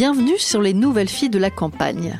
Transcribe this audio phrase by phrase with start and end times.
[0.00, 2.18] Bienvenue sur les nouvelles filles de la campagne.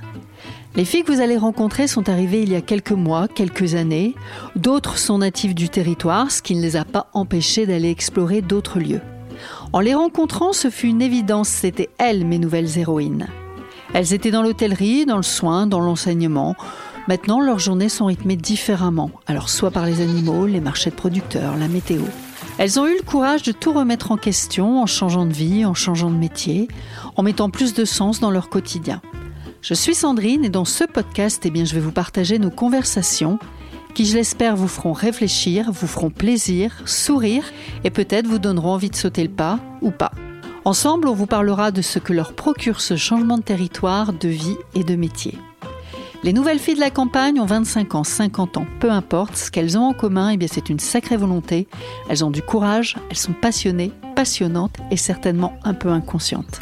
[0.74, 4.14] Les filles que vous allez rencontrer sont arrivées il y a quelques mois, quelques années.
[4.54, 8.80] D'autres sont natives du territoire, ce qui ne les a pas empêchées d'aller explorer d'autres
[8.80, 9.00] lieux.
[9.72, 13.28] En les rencontrant, ce fut une évidence, c'était elles mes nouvelles héroïnes.
[13.94, 16.56] Elles étaient dans l'hôtellerie, dans le soin, dans l'enseignement.
[17.08, 21.56] Maintenant, leurs journées sont rythmées différemment, alors soit par les animaux, les marchés de producteurs,
[21.56, 22.02] la météo.
[22.58, 25.74] Elles ont eu le courage de tout remettre en question en changeant de vie, en
[25.74, 26.68] changeant de métier,
[27.16, 29.00] en mettant plus de sens dans leur quotidien.
[29.62, 33.38] Je suis Sandrine et dans ce podcast, eh bien, je vais vous partager nos conversations
[33.94, 37.44] qui, je l'espère, vous feront réfléchir, vous feront plaisir, sourire
[37.84, 40.12] et peut-être vous donneront envie de sauter le pas ou pas.
[40.64, 44.56] Ensemble, on vous parlera de ce que leur procure ce changement de territoire, de vie
[44.74, 45.38] et de métier.
[46.22, 49.36] Les nouvelles filles de la campagne ont 25 ans, 50 ans, peu importe.
[49.36, 51.66] Ce qu'elles ont en commun, eh bien, c'est une sacrée volonté.
[52.10, 56.60] Elles ont du courage, elles sont passionnées, passionnantes et certainement un peu inconscientes.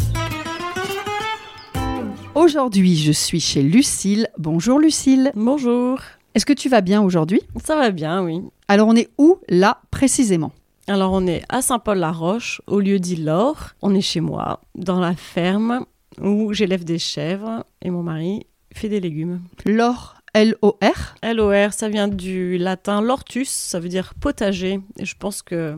[2.36, 4.28] Aujourd'hui, je suis chez Lucille.
[4.38, 5.32] Bonjour Lucille.
[5.34, 5.98] Bonjour.
[6.36, 7.40] Est-ce que tu vas bien aujourd'hui?
[7.64, 8.40] Ça va bien, oui.
[8.68, 10.52] Alors on est où là précisément?
[10.86, 13.70] Alors on est à Saint-Paul-la-Roche, au lieu dit l'Or.
[13.82, 15.84] On est chez moi, dans la ferme
[16.22, 18.46] où j'élève des chèvres et mon mari
[18.78, 19.40] fait des légumes.
[19.66, 24.80] L'or, L-O-R L-O-R, ça vient du latin lortus, ça veut dire potager.
[24.98, 25.76] Et je pense que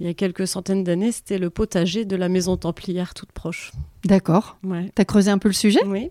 [0.00, 3.70] il y a quelques centaines d'années, c'était le potager de la maison templière toute proche.
[4.04, 4.58] D'accord.
[4.64, 4.90] Ouais.
[4.94, 5.84] T'as creusé un peu le sujet?
[5.86, 6.10] Oui,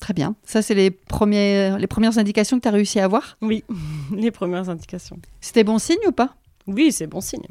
[0.00, 0.36] Très bien.
[0.44, 3.38] Ça, c'est les, premiers, les premières indications que tu as réussi à avoir?
[3.40, 3.64] Oui,
[4.14, 5.18] les premières indications.
[5.40, 6.36] C'était bon signe ou pas?
[6.66, 7.46] Oui, c'est bon signe.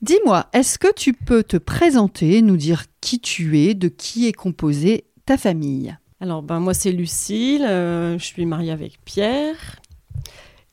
[0.00, 4.32] Dis-moi, est-ce que tu peux te présenter, nous dire qui tu es, de qui est
[4.32, 5.96] composée ta famille?
[6.20, 9.80] Alors, ben, moi, c'est Lucille, euh, je suis mariée avec Pierre.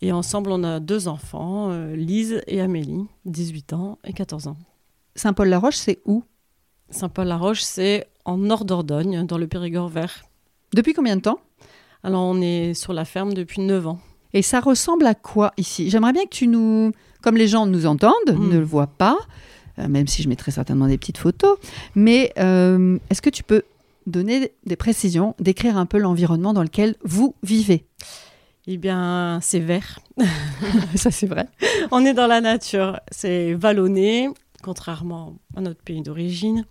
[0.02, 4.58] Et ensemble, on a deux enfants, euh, Lise et Amélie, 18 ans et 14 ans.
[5.16, 6.24] Saint-Paul-la-Roche, c'est où?
[6.90, 10.26] Saint-Paul-la-Roche, c'est en nord d'Ordogne, dans le Périgord vert.
[10.74, 11.40] Depuis combien de temps?
[12.04, 14.00] Alors, on est sur la ferme depuis 9 ans.
[14.34, 15.90] Et ça ressemble à quoi ici?
[15.90, 16.92] J'aimerais bien que tu nous,
[17.22, 18.50] comme les gens nous entendent, Mm.
[18.50, 19.18] ne le voient pas,
[19.80, 21.58] euh, même si je mettrai certainement des petites photos,
[21.96, 23.62] mais euh, est-ce que tu peux
[24.06, 27.88] donner des précisions, décrire un peu l'environnement dans lequel vous vivez
[28.68, 30.00] Eh bien, c'est vert.
[30.96, 31.48] Ça, c'est vrai.
[31.92, 33.00] On est dans la nature.
[33.12, 34.30] C'est vallonné,
[34.64, 36.66] contrairement à notre pays d'origine.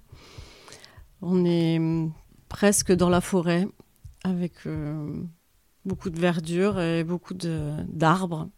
[1.23, 2.13] On est hum,
[2.49, 3.67] presque dans la forêt,
[4.25, 5.23] avec euh,
[5.85, 8.49] beaucoup de verdure et beaucoup d'arbres.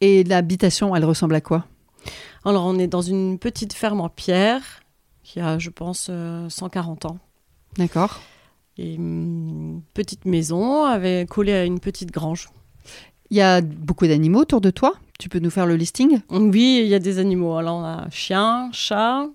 [0.00, 1.66] Et l'habitation, elle ressemble à quoi?
[2.44, 4.82] Alors, on est dans une petite ferme en pierre
[5.22, 7.18] qui a, je pense, euh, 140 ans.
[7.76, 8.20] D'accord.
[8.78, 12.48] Et une petite maison avec, collée à une petite grange.
[13.30, 14.94] Il y a beaucoup d'animaux autour de toi?
[15.18, 16.20] Tu peux nous faire le listing?
[16.30, 17.56] Oui, il y a des animaux.
[17.56, 19.26] Alors, on a chien, chat,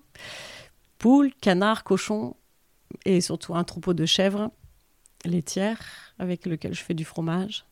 [0.98, 2.36] poule, canard, cochon
[3.04, 4.50] et surtout un troupeau de chèvres
[5.24, 7.64] laitières avec lequel je fais du fromage.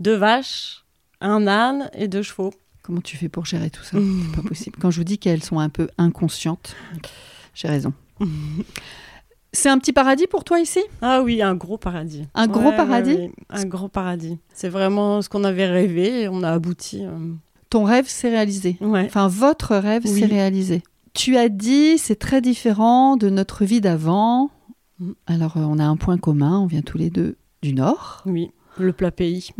[0.00, 0.84] Deux vaches,
[1.20, 2.52] un âne et deux chevaux.
[2.82, 3.98] Comment tu fais pour gérer tout ça?
[4.32, 4.78] C'est pas possible.
[4.80, 6.76] Quand je vous dis qu'elles sont un peu inconscientes,
[7.54, 7.92] j'ai raison.
[9.52, 10.80] C'est un petit paradis pour toi ici?
[11.00, 12.24] Ah oui, un gros paradis.
[12.34, 13.14] Un gros paradis?
[13.14, 14.38] ouais, Un gros paradis.
[14.52, 17.02] C'est vraiment ce qu'on avait rêvé et on a abouti.
[17.04, 17.10] euh,
[17.70, 18.76] Ton rêve s'est réalisé.
[18.82, 20.20] Enfin, votre rêve Oui.
[20.20, 20.82] s'est réalisé.
[21.14, 24.50] Tu as dit, c'est très différent de notre vie d'avant.
[25.00, 25.12] Mm.
[25.26, 28.50] Alors, euh, on a un point commun, on vient tous les deux du Nord, Oui,
[28.78, 29.50] le plat pays.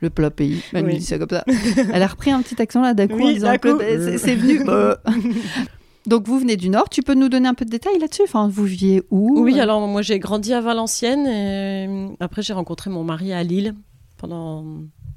[0.00, 0.62] le plat pays.
[0.72, 1.44] Elle me dit ça comme ça.
[1.92, 4.60] Elle a repris un petit accent là d'un coup Oui, c'est- c'est venu.
[6.06, 6.10] euh.
[6.10, 6.88] Donc, vous venez du Nord.
[6.88, 8.22] Tu peux nous donner un peu de détails là-dessus?
[8.24, 9.40] Enfin, vous viviez où?
[9.40, 13.42] Oui, alors moi j'ai grandi à Valenciennes et euh, après j'ai rencontré mon mari à
[13.42, 13.74] Lille
[14.16, 14.64] pendant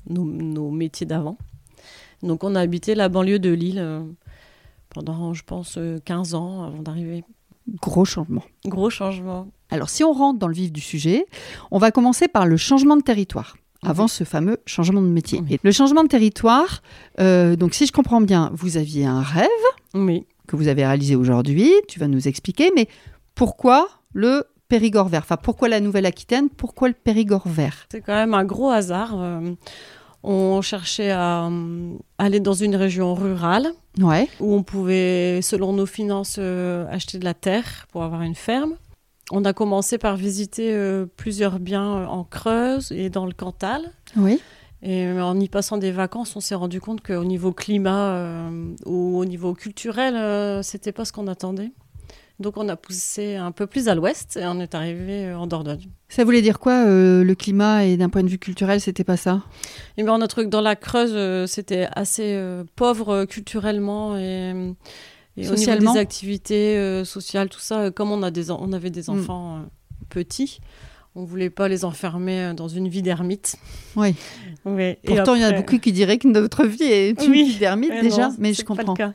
[0.09, 1.37] nos, nos métiers d'avant.
[2.23, 4.01] Donc on a habité la banlieue de Lille euh,
[4.89, 7.23] pendant, je pense, euh, 15 ans avant d'arriver.
[7.81, 8.43] Gros changement.
[8.65, 9.47] Gros changement.
[9.69, 11.25] Alors, si on rentre dans le vif du sujet,
[11.69, 13.55] on va commencer par le changement de territoire.
[13.85, 15.39] Avant ce fameux changement de métier.
[15.41, 15.53] Oui.
[15.53, 16.81] Et le changement de territoire,
[17.21, 19.47] euh, donc si je comprends bien, vous aviez un rêve
[19.93, 20.25] Oui.
[20.49, 22.87] Que vous avez réalisé aujourd'hui, tu vas nous expliquer, mais
[23.35, 25.21] pourquoi le Périgord vert?
[25.23, 26.49] Enfin, pourquoi la Nouvelle-Aquitaine?
[26.49, 27.85] Pourquoi le Périgord vert?
[27.91, 29.13] C'est quand même un gros hasard.
[29.19, 29.51] euh,
[30.21, 33.69] on cherchait à euh, aller dans une région rurale
[33.99, 38.35] Ouais, où on pouvait, selon nos finances, euh, acheter de la terre pour avoir une
[38.35, 38.73] ferme.
[39.31, 40.75] On a commencé par visiter
[41.15, 43.91] plusieurs biens en Creuse et dans le Cantal.
[44.17, 44.39] oui.
[44.81, 49.17] Et en y passant des vacances, on s'est rendu compte qu'au niveau climat euh, ou
[49.17, 51.71] au niveau culturel, euh, c'était pas ce qu'on attendait.
[52.39, 55.47] Donc on a poussé un peu plus à l'ouest et on est arrivé euh, en
[55.47, 55.89] Dordogne.
[56.07, 59.17] Ça voulait dire quoi, euh, le climat et d'un point de vue culturel, c'était pas
[59.17, 59.41] ça?
[59.97, 62.41] Bien, notre truc dans la Creuse, c'était assez
[62.77, 64.21] pauvre culturellement et,
[65.35, 65.93] Et au niveau Socialement?
[65.93, 69.19] des activités sociales, tout ça, comme on, a des en- on avait des Mm.
[69.19, 69.59] enfants
[70.07, 70.61] petits,
[71.15, 73.55] on voulait pas les enfermer euh, dans une vie d'ermite.
[73.95, 74.15] Oui.
[74.65, 74.99] Ouais.
[75.05, 77.43] Pourtant, il y en a beaucoup qui diraient que notre vie est une Oui.
[77.51, 78.93] vie d'ermite déjà, non, mais je pas le comprends.
[78.93, 79.13] cas.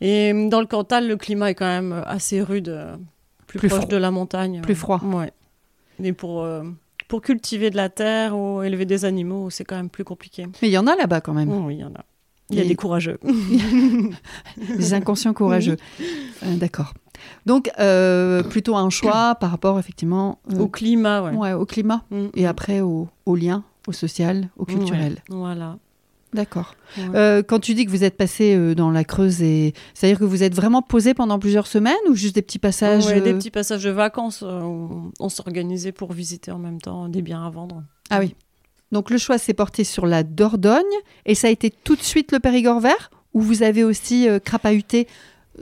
[0.00, 2.76] Et euh, dans le Cantal, le climat est quand même euh, assez rude,
[3.46, 3.88] plus, Plus proche froid.
[3.90, 4.60] de la montagne.
[4.60, 5.00] Plus froid.
[5.04, 5.30] Ouais.
[6.00, 6.64] Mais pour, euh,
[7.06, 10.46] pour cultiver de la terre ou élever des animaux, c'est quand même plus compliqué.
[10.60, 12.04] Mais il y en a là-bas quand même, Oh oui, il y en a.
[12.52, 13.18] Il y a Et- des courageux.
[14.78, 15.76] des inconscients courageux.
[16.44, 16.94] Euh, D'accord.
[17.46, 21.34] Donc, euh, plutôt un choix par rapport effectivement euh, Au climat, ouais.
[21.36, 22.46] ouais, au climat Mm, et mm.
[22.46, 25.12] après au, au lien, au social, au culturel.
[25.28, 25.78] Ouais, Voilà.
[26.34, 26.74] D'accord.
[26.96, 27.04] Ouais.
[27.14, 29.74] Euh, quand tu dis que vous êtes passé euh, dans la Creuse, et...
[29.92, 33.20] c'est-à-dire que vous êtes vraiment posé pendant plusieurs semaines ou juste des petits passages Ouais,
[33.20, 34.42] des euh, petits passages de vacances.
[34.42, 37.82] on s'organisait pour visiter en même temps des biens à vendre.
[38.10, 38.34] Ah oui.
[38.92, 40.84] Donc le choix s'est porté sur la Dordogne
[41.24, 43.10] et ça a été tout de suite le Périgord vert?
[43.32, 45.08] Ou vous avez aussi euh, crapahuté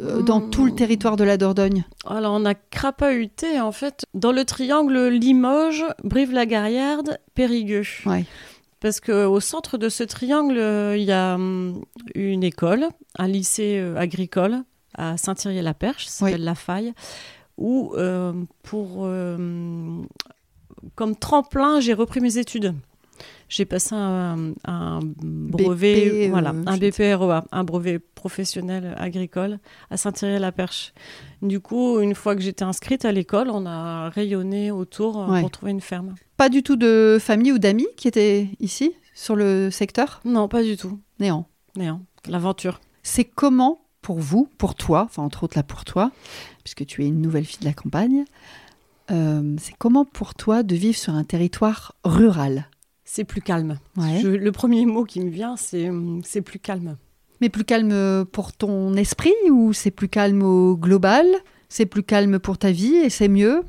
[0.01, 1.85] euh, dans tout le territoire de la Dordogne?
[2.05, 7.85] Alors, on a crapahuté, en fait, dans le triangle Limoges, Brive-la-Gaillarde, Périgueux.
[8.07, 8.25] Ouais.
[8.81, 11.85] Parce qu'au centre de ce triangle, euh, il y a hum,
[12.17, 16.93] une école, un lycée agricole à Saint-Thierry-la-Perche, ça s'appelle La Faille,
[17.57, 17.95] où,
[18.65, 19.09] pour,
[20.97, 22.75] comme tremplin, j'ai repris mes études.
[23.51, 29.59] J'ai passé un, un brevet, BP, voilà, euh, un BPROA, un brevet professionnel agricole
[29.91, 30.93] à Saint-Thierry-la-Perche.
[31.43, 35.41] Du coup, une fois que j'étais inscrite à l'école, on a rayonné autour euh, Ouais.
[35.41, 36.15] pour trouver une ferme.
[36.37, 40.21] Pas du tout de famille ou d'amis qui étaient ici sur le secteur?
[40.25, 41.01] Non, pas du tout.
[41.19, 41.47] Néant.
[41.77, 42.03] Néant.
[42.29, 42.81] L'aventure.
[43.03, 46.13] C'est comment pour vous, pour toi, enfin entre autres là pour toi,
[46.63, 48.25] puisque tu es une nouvelle fille de la campagne,
[49.11, 52.67] euh, c'est comment pour toi de vivre sur un territoire rural?
[53.13, 53.81] C'est plus calme.
[53.97, 54.21] Ouais.
[54.23, 56.97] Je- le premier mot qui me vient, c'est hum, c'est plus calme.
[57.41, 61.27] Mais plus calme pour ton esprit ou c'est plus calme au global?
[61.69, 63.65] C'est plus calme pour ta vie et c'est mieux?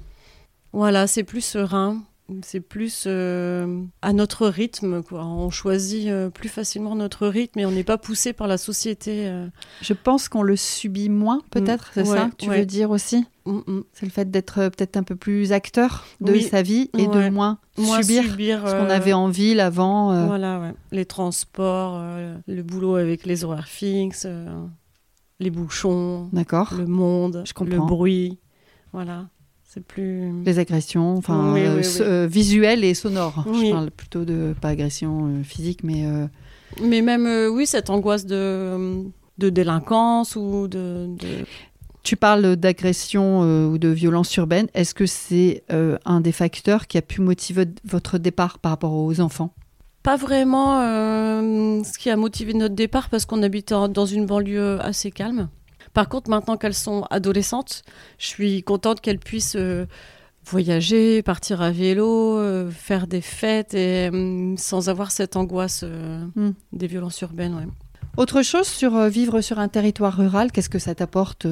[0.74, 2.04] Voilà, c'est plus serein.
[2.44, 5.04] C'est plus euh, à notre rythme.
[5.04, 5.26] Quoi.
[5.26, 9.28] On choisit euh, plus facilement notre rythme et on n'est pas poussé par la société.
[9.28, 9.48] euh.
[9.82, 12.60] Je pense qu'on le subit moins peut-être, c'est ouais, ça que tu ouais.
[12.60, 13.26] veux dire aussi?
[13.46, 13.84] Hum, hum.
[13.94, 17.30] C'est le fait d'être peut-être un peu plus acteur de Oui, sa vie et de
[17.30, 20.28] moins, Moins subir, subir ce qu'on avait en ville avant.
[20.28, 20.74] Voilà.
[20.92, 22.00] Les transports,
[22.48, 24.28] le boulot avec les horaires fixes,
[25.40, 27.86] les bouchons, le monde, Je le comprends.
[27.88, 28.38] bruit.
[28.94, 29.28] Voilà.
[29.74, 30.32] C'est plus.
[30.44, 32.10] Les agressions, enfin Oui, euh, oui, so- oui.
[32.10, 33.46] euh, visuelles et sonores.
[33.46, 36.04] Je parle plutôt de pas agression euh, physique, mais
[36.82, 39.04] Mais même, oui, cette angoisse de,
[39.38, 41.08] de délinquance ou de.
[41.08, 41.46] de-
[42.04, 44.68] tu parles d'agression euh, ou de violence urbaine.
[44.74, 48.94] Est-ce que c'est euh, un des facteurs qui a pu motiver votre départ par rapport
[48.94, 49.54] aux enfants?
[50.04, 54.26] Pas vraiment euh, ce qui a motivé notre départ parce qu'on habite en- dans une
[54.26, 55.48] banlieue assez calme.
[55.94, 57.84] Par contre, maintenant qu'elles sont adolescentes,
[58.18, 59.86] je suis contente qu'elles puissent euh,
[60.46, 65.84] voyager, partir à vélo, euh, faire des fêtes et euh, sans avoir cette angoisse
[66.36, 66.52] Hmm.
[66.72, 67.56] des violences urbaines.
[67.56, 67.68] ouais.
[68.18, 71.48] Autre chose sur vivre sur un territoire rural, qu'est-ce que ça t'apporte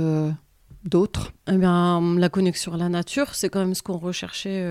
[0.84, 1.32] d'autre?
[1.48, 4.62] Eh bien, la connexion à la nature, c'est quand même ce qu'on recherchait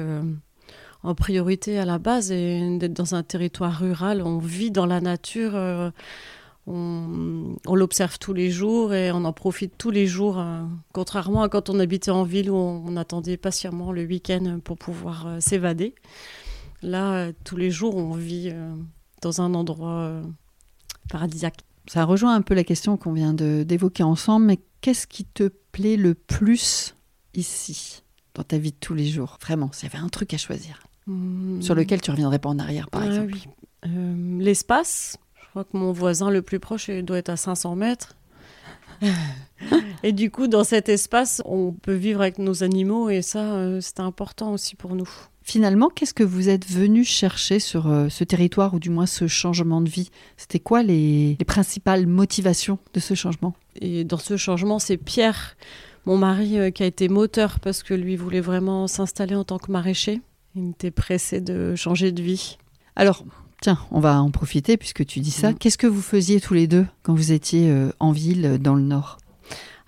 [1.03, 2.31] en priorité à la base.
[2.31, 5.91] Et d'être dans un territoire rural, on vit dans la nature, euh,
[6.69, 10.39] on, on l'observe tous les jours et on en profite tous les jours.
[10.39, 14.61] euh, contrairement à quand on habitait en ville où on, on attendait patiemment le week-end
[14.63, 15.95] pour pouvoir euh, s'évader.
[16.83, 18.53] Là, euh, tous les jours, on vit
[19.23, 20.13] dans un endroit
[21.11, 21.59] paradisiaque.
[21.87, 25.97] Ça rejoint un peu la question qu'on vient d'évoquer ensemble, mais qu'est-ce qui te plaît
[25.97, 26.95] le plus
[27.35, 28.03] ici,
[28.35, 29.39] dans ta vie de tous les jours?
[29.41, 31.63] Vraiment, s'il y avait un truc à choisir, Hmm.
[31.63, 33.33] sur lequel tu reviendrais pas en arrière, par Ah exemple.
[33.33, 33.49] oui.
[34.41, 35.17] L'espace,
[35.59, 38.17] crois que mon voisin le plus proche doit être à 500 mètres.
[40.05, 43.81] et du coup, dans cet espace, on peut vivre avec nos animaux et ça, euh,
[43.81, 45.09] c'était important aussi pour nous.
[45.43, 49.27] Finalement, qu'est-ce que vous êtes venu chercher sur euh, ce territoire, ou du moins ce
[49.27, 50.11] changement de vie?
[50.37, 53.55] C'était quoi les, les principales motivations de ce changement?
[53.81, 55.57] Et dans ce changement, c'est Pierre,
[56.07, 59.59] mon mari, euh, qui a été moteur parce que lui voulait vraiment s'installer en tant
[59.59, 60.21] que maraîcher.
[60.55, 62.59] Il était pressé de changer de vie.
[62.95, 63.25] Alors,
[63.61, 65.53] tiens, on va en profiter puisque tu dis ça.
[65.53, 65.55] Mm.
[65.59, 68.75] Qu'est-ce que vous faisiez tous les deux quand vous étiez euh, en ville, euh, dans
[68.75, 69.19] le Nord?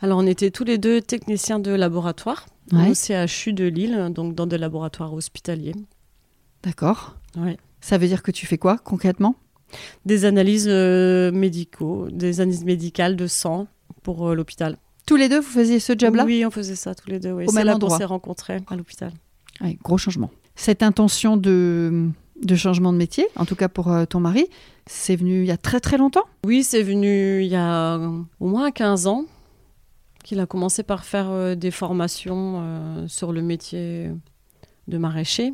[0.02, 2.90] Alors, on était tous les deux techniciens de laboratoire Ouais.
[2.90, 5.74] au CHU de Lille, donc dans des laboratoires hospitaliers.
[6.62, 7.16] D'accord.
[7.36, 7.56] Ouais.
[7.80, 9.34] Ça veut dire que tu fais quoi concrètement?
[10.04, 13.66] Des analyses euh, médicaux, des analyses médicales de sang
[14.02, 14.76] pour euh, l'hôpital.
[15.06, 16.24] Tous les deux, vous faisiez ce job-là?
[16.24, 17.32] Oui, on faisait ça tous les deux.
[17.32, 17.44] oui.
[17.48, 17.90] Au même là endroit.
[17.90, 19.12] qu'on s'est rencontrés à l'hôpital.
[19.60, 20.30] Ouais, Gros changement.
[20.54, 22.08] Cette intention de,
[22.42, 24.46] de changement de métier, en tout cas pour euh, ton mari,
[24.86, 26.24] c'est venu il y a très très longtemps?
[26.44, 29.24] Oui, c'est venu il y a euh, au moins 15 ans.
[30.24, 34.10] qu'il a commencé par faire euh, des formations sur le métier
[34.88, 35.52] de maraîcher.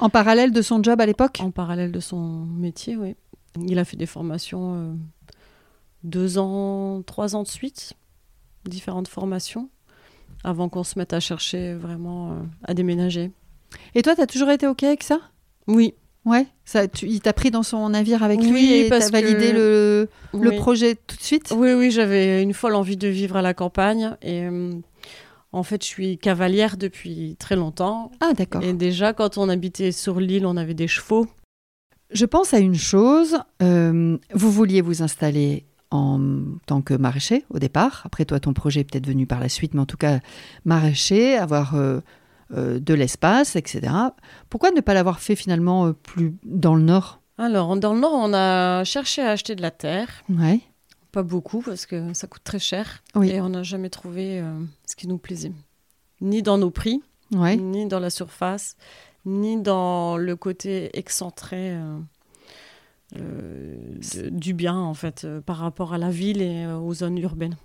[0.00, 1.38] En parallèle de son job à l'époque?
[1.40, 3.14] En parallèle de son métier, oui.
[3.66, 4.98] Il a fait des formations
[6.02, 7.94] deux ans, trois ans de suite,
[8.66, 9.70] différentes formations,
[10.44, 13.30] avant qu'on se mette à chercher vraiment à déménager.
[13.94, 15.20] Et toi, t'as toujours été OK avec ça?
[15.66, 15.94] Oui,
[16.26, 19.52] Ouais, ça, tu, il t'a pris dans son navire avec Oui, lui et t'as validé
[19.52, 20.08] que- le,
[20.40, 21.54] le projet tout de suite?
[21.56, 24.16] Oui, oui, j'avais une folle envie de vivre à la campagne.
[24.22, 24.72] Et euh,
[25.52, 28.10] en fait, je suis cavalière depuis très longtemps.
[28.20, 28.62] Ah, d'accord.
[28.62, 31.26] Et déjà, quand on habitait sur l'île, on avait des chevaux.
[32.10, 33.38] Je pense à une chose.
[33.62, 36.20] euh, vous vouliez vous installer en
[36.66, 38.02] tant que maraîcher au départ.
[38.04, 40.18] Après, toi, ton projet est peut-être venu par la suite, mais en tout cas,
[40.64, 42.00] maraîcher, avoir euh,
[42.50, 43.92] de l'espace, etc.
[44.50, 47.20] Pourquoi ne pas l'avoir fait finalement euh, plus dans le nord?
[47.38, 50.08] Alors, dans le Nord, on a cherché à acheter de la terre.
[50.30, 50.60] Ouais.
[51.12, 53.02] Pas beaucoup, parce que ça coûte très cher.
[53.14, 53.28] Oui.
[53.30, 55.52] Et on n'a jamais trouvé euh, ce qui nous plaisait.
[56.22, 57.02] Ni dans nos prix,
[57.34, 57.56] Ouais.
[57.56, 58.76] ni dans la surface,
[59.26, 61.98] ni dans le côté excentré euh,
[63.16, 63.76] euh,
[64.14, 67.18] de- du bien, en fait, euh, par rapport à la ville et euh, aux zones
[67.18, 67.56] urbaines.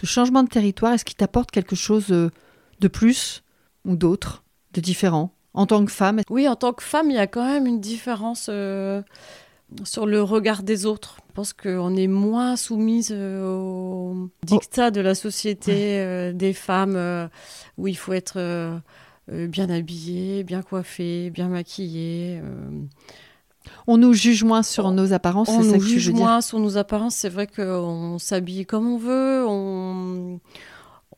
[0.00, 2.30] Ce changement de territoire, est-ce qu'il t'apporte quelque chose euh,
[2.80, 3.42] de plus?
[3.86, 7.18] Ou d'autre, de différent En tant que femme, Oui, en tant que femme, il y
[7.18, 9.00] a quand même une différence euh,
[9.84, 11.16] sur le regard des autres.
[11.28, 16.96] Je pense qu'on est moins soumise euh, au dictat de la société euh, des femmes,
[16.96, 17.28] euh,
[17.78, 18.80] où il faut être
[19.28, 22.40] bien habillée, bien coiffée, bien maquillée.
[23.88, 26.06] on nous juge moins sur On- nos apparences, on c'est ça nous que tu juge
[26.08, 26.24] veux dire?
[26.24, 27.16] moins sur nos apparences.
[27.16, 30.40] C'est vrai qu'on s'habille comme on veut, on,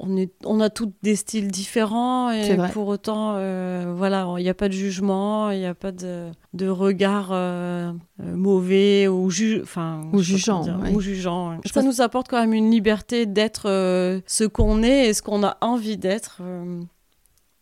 [0.00, 4.48] on, est, on a toutes des styles différents et pour autant, euh, voilà, il n'y
[4.48, 9.28] a pas de jugement, il n'y a pas de, de regard euh, euh, mauvais ou,
[9.30, 10.94] ju enfin, Ou jugeant, ouais.
[10.94, 11.50] ou jugeant.
[11.50, 11.56] ouais.
[11.66, 15.22] Ça pense- nous apporte quand même une liberté d'être euh, ce qu'on est et ce
[15.22, 16.40] qu'on a envie d'être.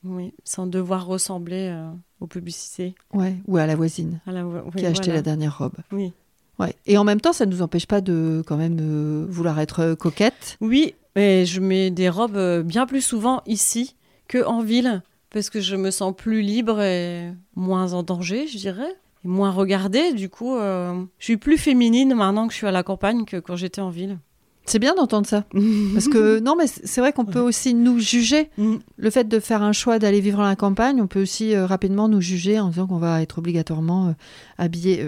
[0.05, 1.75] oui, sans devoir ressembler
[2.21, 2.95] aux publicités.
[3.13, 5.19] Ouais, ou à la voisine À la- oui, qui a acheté voilà.
[5.19, 5.75] la dernière robe.
[5.93, 6.13] Oui.
[6.59, 6.75] Ouais.
[6.87, 9.95] Et en même temps, ça ne nous empêche pas de quand même euh, vouloir être
[9.95, 10.57] coquette.
[10.63, 13.97] Oui, mais je mets des robes euh, bien plus souvent ici
[14.29, 18.57] que en ville parce que je me sens plus libre et moins en danger, je
[18.57, 18.89] dirais,
[19.25, 20.13] et moins regardée.
[20.13, 23.37] Du coup, euh, je suis plus féminine maintenant que je suis à la campagne que
[23.37, 24.19] quand j'étais en ville.
[24.65, 25.45] C'est bien d'entendre ça.
[25.93, 28.51] Parce que non, mais c'est vrai qu'on peut aussi nous juger.
[28.59, 28.77] Mm.
[28.97, 31.67] Le fait de faire un choix d'aller vivre à la campagne, on peut aussi euh,
[31.67, 34.13] rapidement nous juger en disant qu'on va être obligatoirement euh,
[34.59, 35.05] habillé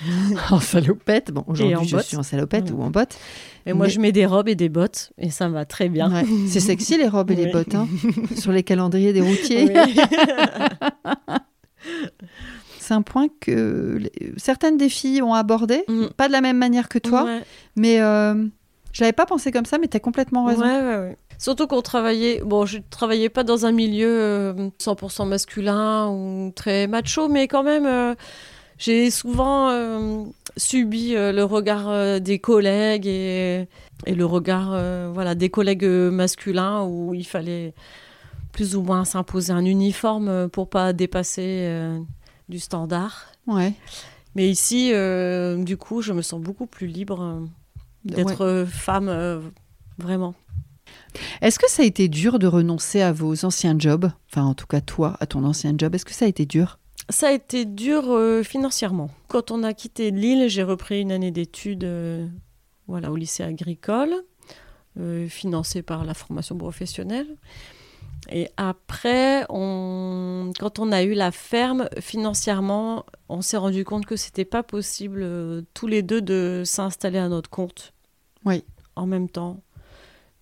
[0.50, 1.30] en salopette.
[1.32, 2.72] Bon, aujourd'hui, je suis en salopette Ouais.
[2.72, 3.16] ou en bottes.
[3.66, 5.88] Et moi, Mais- je mets des robes et des bottes et ça me va très
[5.88, 6.12] bien.
[6.12, 6.24] Ouais.
[6.48, 7.88] C'est sexy les robes et les bottes hein,
[8.36, 9.72] sur les calendriers des routiers.
[12.78, 13.98] C'est un point que
[14.36, 16.06] certaines des filles ont abordé, Mm.
[16.16, 17.42] pas de la même manière que toi, Ouais.
[17.74, 18.34] mais euh,
[18.92, 20.62] je l'avais pas pensé comme ça, mais tu as complètement raison.
[20.62, 21.16] Ouais, ouais.
[21.38, 26.86] Surtout qu'on travaillait, bon, je travaillais pas dans un milieu euh, 100% masculin ou très
[26.86, 28.14] macho, mais quand même, euh,
[28.78, 30.24] j'ai souvent euh,
[30.56, 33.66] subi euh, le regard euh, des collègues et,
[34.06, 37.74] et le regard euh, voilà, des collègues masculins où il fallait
[38.52, 41.98] plus ou moins s'imposer un uniforme pour pas dépasser euh,
[42.48, 43.26] du standard.
[43.46, 43.72] Ouais.
[44.34, 44.92] Mais ici,
[45.64, 47.42] du coup, je me sens beaucoup plus libre
[48.04, 49.10] d'être femme,
[49.96, 50.34] vraiment.
[51.40, 54.10] Est-ce que ça a été dur de renoncer à vos anciens jobs?
[54.30, 55.94] Enfin, en tout cas, toi, à ton ancien job.
[55.94, 56.78] Est-ce que ça a été dur?
[57.08, 59.10] Ça a été dur euh, financièrement.
[59.28, 62.26] Quand on a quitté Lille, j'ai repris une année d'études euh,
[62.88, 64.14] voilà, au lycée agricole,
[64.98, 67.36] euh, financée par la formation professionnelle.
[68.30, 70.50] Et après, on...
[70.58, 75.20] quand on a eu la ferme, financièrement, on s'est rendu compte que c'était pas possible
[75.22, 77.92] euh, tous les deux de s'installer à notre compte.
[78.44, 78.64] Oui.
[78.96, 79.60] En même temps.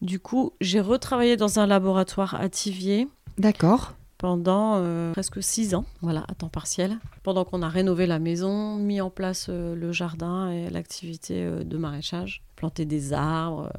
[0.01, 3.95] Du coup, j'ai retravaillé dans un laboratoire à Tivier D'accord.
[4.25, 6.97] Pendant euh, presque six ans, voilà, à temps partiel.
[7.23, 11.63] Pendant qu'on a rénové la maison, mis en place euh, le jardin et l'activité euh,
[11.63, 13.71] de maraîchage, planter des arbres,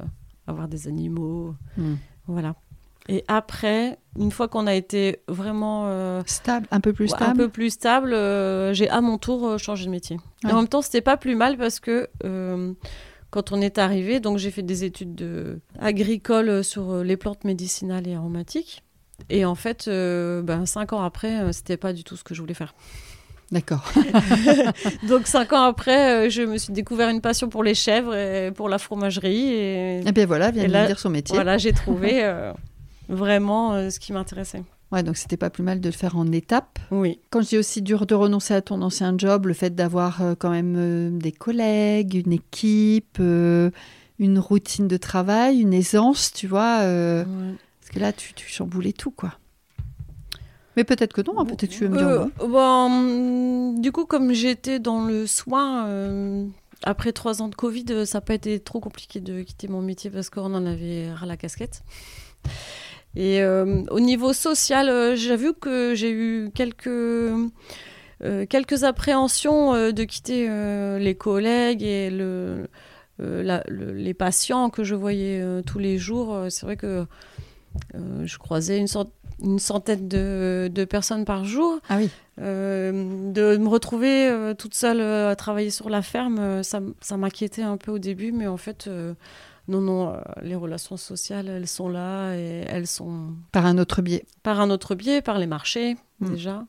[0.46, 1.96] avoir des animaux, Hmm.
[2.28, 2.54] voilà.
[3.08, 7.48] Et après, une fois qu'on a été vraiment Stable, un peu plus un stable peu
[7.48, 8.12] plus stable,
[8.72, 10.16] j'ai à mon tour changé de métier.
[10.44, 10.50] Ouais.
[10.50, 12.08] Et en même temps, c'était pas plus mal parce que
[13.30, 18.06] quand on est arrivé, donc j'ai fait des études de agricoles sur les plantes médicinales
[18.06, 18.84] et aromatiques.
[19.30, 22.34] Et en fait, euh, ben, cinq ans après, euh, c'était pas du tout ce que
[22.34, 22.74] je voulais faire.
[23.52, 23.84] D'accord.
[25.08, 28.50] Donc cinq ans après, euh, je me suis découvert une passion pour les chèvres et
[28.52, 29.52] pour la fromagerie.
[29.52, 31.34] Et Et bien voilà, vient de dire son métier.
[31.36, 32.52] voilà, j'ai trouvé euh,
[33.08, 34.62] vraiment euh, ce qui m'intéressait.
[34.92, 36.78] Ouais, donc c'était pas plus mal de le faire en étapes.
[36.90, 37.18] Oui.
[37.30, 40.34] Quand je dis aussi dur de renoncer à ton ancien job, le fait d'avoir euh,
[40.38, 46.80] quand même des collègues, une équipe, une routine de travail, une aisance, tu vois.
[46.82, 47.24] Ouais.
[47.96, 49.32] Que là, tu, tu chamboulais tout, quoi.
[50.76, 52.48] Mais peut-être que non, hein, peut-être que tu veux me dire Euh, non.
[52.48, 56.44] bon, hum, du coup, comme j'étais dans le soin, euh,
[56.82, 59.80] après trois ans de Covid, euh, ça n'a pas été trop compliqué de quitter mon
[59.80, 61.82] métier parce qu'on en avait ras la casquette.
[63.14, 67.48] Et euh, au niveau social, euh, j'avoue que j'ai eu quelques, euh,
[68.50, 72.68] quelques appréhensions euh, de quitter euh, les collègues et le,
[73.22, 76.34] euh, la- le- les patients que je voyais euh, tous les jours.
[76.34, 77.06] Euh, C'est vrai que
[77.94, 79.10] euh, je croisais une, cent-
[79.42, 81.78] une centaine de, de personnes par jour.
[81.88, 82.10] Ah oui.
[82.38, 87.62] Euh, de me retrouver euh, toute seule à travailler sur la ferme, ça, ça m'inquiétait
[87.62, 88.88] un peu au début, mais en fait,
[89.68, 94.24] non, non, les relations sociales, elles sont là et elles sont Par un autre biais.
[94.42, 96.30] par un autre biais, par les marchés Mm.
[96.30, 96.64] déjà,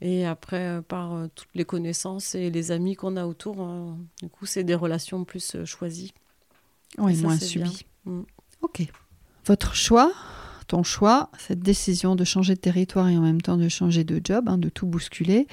[0.00, 3.56] et après par toutes les connaissances et les amis qu'on a autour.
[4.22, 6.12] du coup, c'est des relations plus choisies.
[6.98, 7.84] Oui, moins c'est subi.
[8.04, 8.12] bien.
[8.14, 8.22] Mm.
[8.62, 8.86] Ok.
[9.48, 10.12] Votre choix,
[10.66, 14.20] ton choix, cette décision de changer de territoire et en même temps de changer de
[14.22, 15.46] job, hein, de tout bousculer,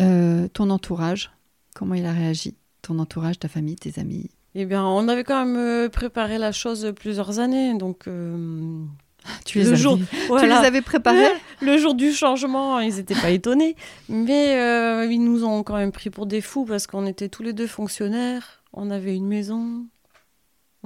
[0.00, 1.30] euh, ton entourage,
[1.74, 4.30] comment il a réagi Ton entourage, ta famille, tes amis?
[4.56, 8.82] Eh bien, on avait quand même euh, préparé la chose plusieurs années, donc euh,
[9.44, 9.98] Tu Le les, avais, jour-
[10.40, 11.28] tu les avais préparés?
[11.62, 13.76] Le jour du changement, ils n'étaient pas étonnés,
[14.08, 17.44] mais euh, ils nous ont quand même pris pour des fous parce qu'on était tous
[17.44, 19.86] les deux fonctionnaires, on avait une maison,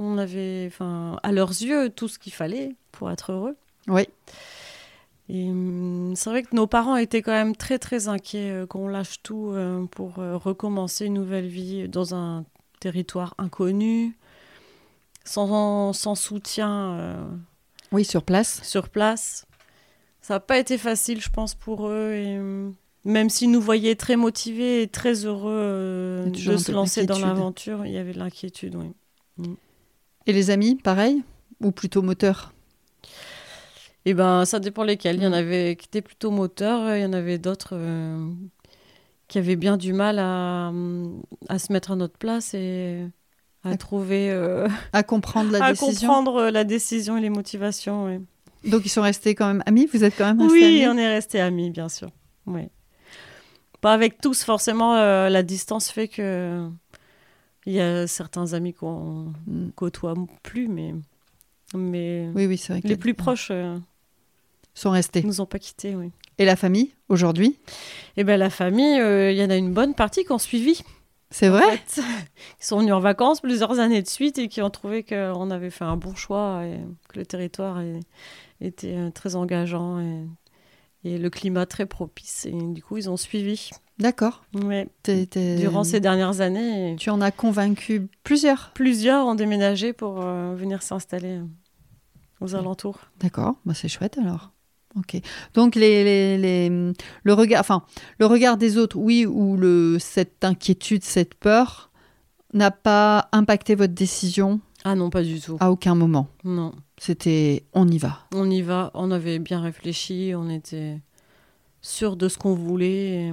[0.02, 3.56] on avait, enfin, à leurs yeux, tout ce qu'il fallait pour être heureux.
[3.88, 4.08] Oui.
[5.28, 8.88] Et hum, c'est vrai que nos parents étaient quand même très très inquiets euh, qu'on
[8.88, 12.44] lâche tout euh, pour euh, recommencer une nouvelle vie dans un
[12.80, 14.16] territoire inconnu,
[15.24, 17.28] sans, sans soutien.
[17.92, 18.60] Oui, sur place.
[18.62, 19.46] sur place.
[20.20, 22.12] Ça n'a pas été facile, je pense, pour eux.
[22.12, 22.70] Et euh,
[23.04, 27.92] même s'ils nous voyaient très motivés et très heureux de se lancer dans l'aventure, il
[27.92, 29.56] y avait de l'inquiétude, oui.
[30.26, 31.22] Et les amis, pareil
[31.60, 32.52] Ou plutôt moteur
[34.04, 35.16] Et ben, ça dépend lesquels.
[35.16, 38.26] Il y en avait qui étaient plutôt moteurs, il y en avait d'autres euh,
[39.28, 40.72] qui avaient bien du mal à,
[41.48, 43.06] à se mettre à notre place et
[43.64, 48.06] à À- trouver, euh, À comprendre la à décision comprendre la décision et les motivations.
[48.06, 48.18] oui.
[48.64, 49.86] Donc ils sont restés quand même amis?
[49.92, 50.86] Vous êtes quand même restés Oui, amis?
[50.94, 52.10] on est restés amis, bien sûr.
[52.46, 52.68] Oui.
[53.80, 56.68] Pas avec tous, forcément, euh, la distance fait que
[57.66, 59.70] il y a certains amis qu'on Mm.
[59.74, 60.94] côtoie plus, mais,
[61.74, 62.82] mais Oui, oui, c'est vrai.
[62.82, 63.78] que les plus proches euh,
[64.74, 65.22] sont restés.
[65.22, 65.94] nous ont pas quittés.
[65.94, 66.10] Oui.
[66.38, 67.58] Et la famille, aujourd'hui
[68.16, 70.82] Et ben la famille, euh, il y en a une bonne partie qui ont suivi.
[71.30, 72.00] C'est vrai fait.
[72.60, 75.70] Ils sont venus en vacances plusieurs années de suite et qui ont trouvé qu'on avait
[75.70, 78.00] fait un bon choix et que le territoire est-
[78.60, 80.24] était euh, très engageant et,
[81.04, 82.46] et le climat très propice.
[82.46, 83.70] Et du coup, ils ont suivi.
[83.98, 84.42] D'accord.
[84.54, 84.88] Ouais.
[85.02, 90.20] T'es- t'es- Durant ces dernières années, Tu en as convaincu plusieurs plusieurs ont déménagé pour
[90.22, 91.44] euh, venir s'installer euh,
[92.40, 92.98] aux alentours.
[93.20, 94.52] D'accord, bah c'est chouette alors.
[94.96, 95.20] Ok.
[95.54, 97.84] Donc les, les, les- le regard, enfin
[98.18, 101.90] le regard des autres, oui, ou le cette inquiétude, cette peur
[102.54, 105.56] n'a pas impacté votre décision Ah non, pas du tout.
[105.60, 106.28] à aucun moment.
[106.44, 108.20] Non, C'était on y va.
[108.34, 108.90] on y va.
[108.94, 110.98] On avait bien réfléchi, on était
[111.82, 113.32] sûr de ce qu'on voulait et,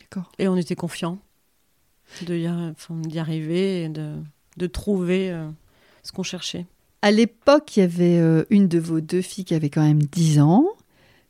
[0.00, 0.30] D'accord.
[0.38, 1.18] et on était confiant
[2.26, 4.16] de y, arri- arriver et de,
[4.58, 5.48] de trouver euh,
[6.02, 6.66] ce qu'on cherchait.
[7.00, 10.02] À l'époque, il y avait euh, une de vos deux filles qui avait quand même
[10.02, 10.66] 10 ans.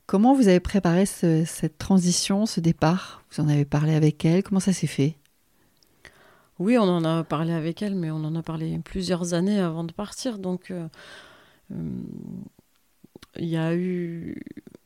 [0.07, 3.23] Comment vous avez préparé ce- cette transition, ce départ?
[3.31, 4.43] Vous en avez parlé avec elle?
[4.43, 5.17] Comment ça s'est fait?
[6.63, 9.83] Oui, on en a parlé avec elle, mais on en a parlé plusieurs années avant
[9.83, 10.39] de partir.
[10.39, 10.87] Donc, euh,
[11.73, 11.77] euh,
[13.37, 14.41] il y a eu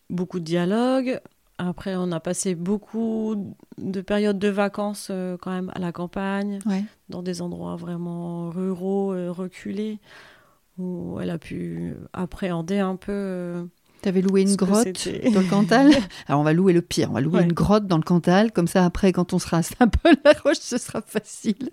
[0.09, 1.21] beaucoup de dialogues.
[1.59, 6.61] Après, on a passé beaucoup de périodes de vacances euh, quand même à la campagne,
[6.65, 6.85] Ouais.
[7.11, 9.99] dans des endroits vraiment ruraux, reculés,
[10.79, 13.69] où elle a pu appréhender un peu.
[14.07, 14.87] Tu avais loué une grotte
[15.35, 15.91] dans le Cantal
[16.29, 17.45] Alors on va louer le pire, on va louer Ouais.
[17.45, 20.59] une grotte dans le Cantal, comme ça après quand on sera un peu la roche,
[20.61, 21.71] ce sera facile.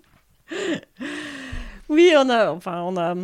[1.88, 3.14] Oui, on a, enfin, on a,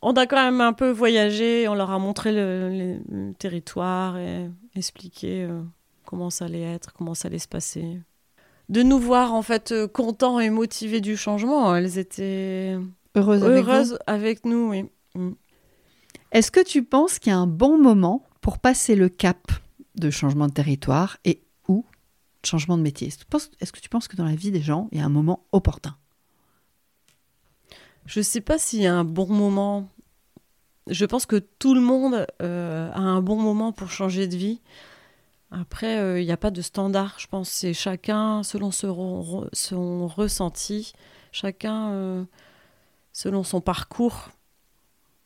[0.00, 1.68] on a quand même un peu voyagé.
[1.68, 5.60] On leur a montré le, le- le territoire et expliqué euh,
[6.06, 8.00] comment ça allait être, comment ça allait se passer.
[8.70, 12.78] De nous voir en fait euh, contents et motivés du changement, elles étaient
[13.14, 14.70] Heureuse, avec vous heureuses avec nous.
[14.70, 14.84] Oui.
[15.14, 15.32] Mm.
[16.32, 19.50] Est-ce que tu penses qu'il y a un bon moment pour passer le cap
[19.96, 21.84] de changement de territoire et ou
[22.44, 25.00] changement de métier Est-ce que tu penses- que dans la vie des gens, il y
[25.00, 25.96] a un moment opportun?
[28.06, 29.88] Je sais pas s'il y a un bon moment.
[30.86, 34.60] Je pense que tout le monde euh, a un bon moment pour changer de vie.
[35.50, 37.50] Après, euh, il n'y a pas de standard, je pense.
[37.50, 40.92] C'est chacun selon son ressenti.
[41.32, 42.24] Chacun euh,
[43.12, 44.30] selon son parcours.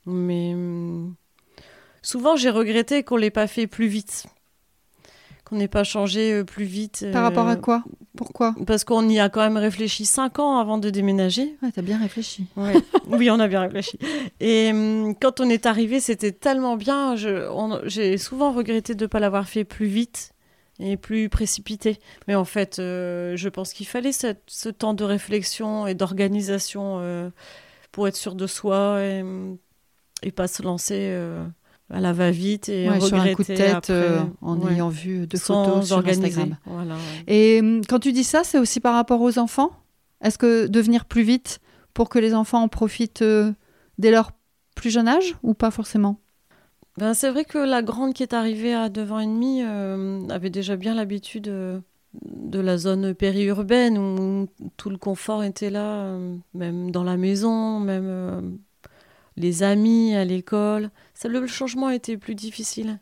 [0.07, 1.15] Mais hum,
[2.03, 4.27] souvent, j'ai regretté qu'on l'ait pas fait plus vite.
[5.45, 7.05] Qu'on n'ait pas changé euh, plus vite.
[7.13, 7.85] Par rapport à euh, quoi?
[8.17, 8.55] Pourquoi?
[8.67, 11.57] Parce qu'on y a quand même réfléchi cinq ans avant de déménager.
[11.63, 12.47] Ouais, t'as bien réfléchi.
[12.57, 12.75] Ouais.
[13.09, 13.99] oui, on a bien réfléchi.
[14.41, 17.17] Et hum, quand on est arrivé, c'était tellement bien.
[17.17, 20.33] J'ai souvent regretté de ne pas l'avoir fait plus vite
[20.79, 21.99] et plus précipité.
[22.29, 26.99] Mais en fait, euh, je pense qu'il fallait cette- ce temps de réflexion et d'organisation
[27.01, 27.31] euh,
[27.93, 29.59] pour être sûr de soi et, hum,
[30.23, 31.45] et pas se lancer euh,
[32.01, 33.93] la va-vite et Ouais, sur un coup de tête après.
[33.93, 34.73] euh, en Ouais.
[34.75, 36.27] ayant vu deux Sans photos sur organiser.
[36.27, 36.57] Instagram.
[36.67, 37.01] Voilà, ouais.
[37.27, 39.71] Et hum, quand tu dis ça, c'est aussi par rapport aux enfants?
[40.23, 41.61] Est-ce que devenir plus vite
[41.95, 43.53] pour que les enfants en profitent euh,
[43.99, 44.31] dès leur
[44.75, 46.19] plus jeune âge ou pas forcément?
[46.99, 50.21] Ben, c'est vrai que la grande qui est arrivée à 2 ans et demi euh,
[50.29, 56.15] avait déjà bien l'habitude de la zone périurbaine où tout le confort était là,
[56.55, 58.59] même dans la maison, même
[59.37, 60.91] les amis à l'école.
[61.15, 62.99] Ça, Le changement était plus difficile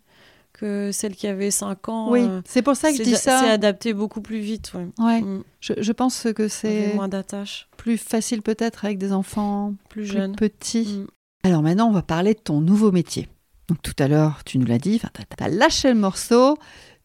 [0.53, 2.11] que celle qui avait 5 ans.
[2.11, 3.51] Oui, euh, c'est pour ça que je c'est dis C'est ça.
[3.51, 4.73] adapté beaucoup plus vite.
[4.75, 4.89] Ouais.
[4.99, 5.45] Ouais, Mm.
[5.61, 10.07] je, je pense que c'est moins d'attaches, plus facile peut-être avec des enfants plus plus
[10.13, 10.37] jeunes.
[10.37, 10.99] petits.
[10.99, 11.07] Mm.
[11.45, 13.29] Alors maintenant, on va parler de ton nouveau métier.
[13.69, 16.59] Donc tout à l'heure, tu nous l'as dit, tu as lâché le morceau,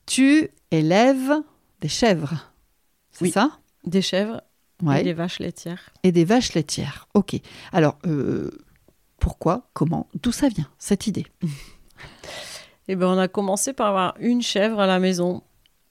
[0.05, 1.33] tu élèves
[1.81, 2.51] des chèvres.
[3.11, 3.31] C'est Oui.
[3.31, 3.51] ça?
[3.85, 4.41] Des chèvres
[4.83, 4.99] Ouais.
[5.01, 5.91] et des vaches laitières.
[6.03, 7.07] Et des vaches laitières.
[7.13, 7.35] Ok.
[7.71, 8.49] Alors, euh,
[9.25, 11.25] pourquoi Comment D'où ça vient, cette idée
[12.88, 15.41] Eh ben, on a commencé par avoir une chèvre à la maison,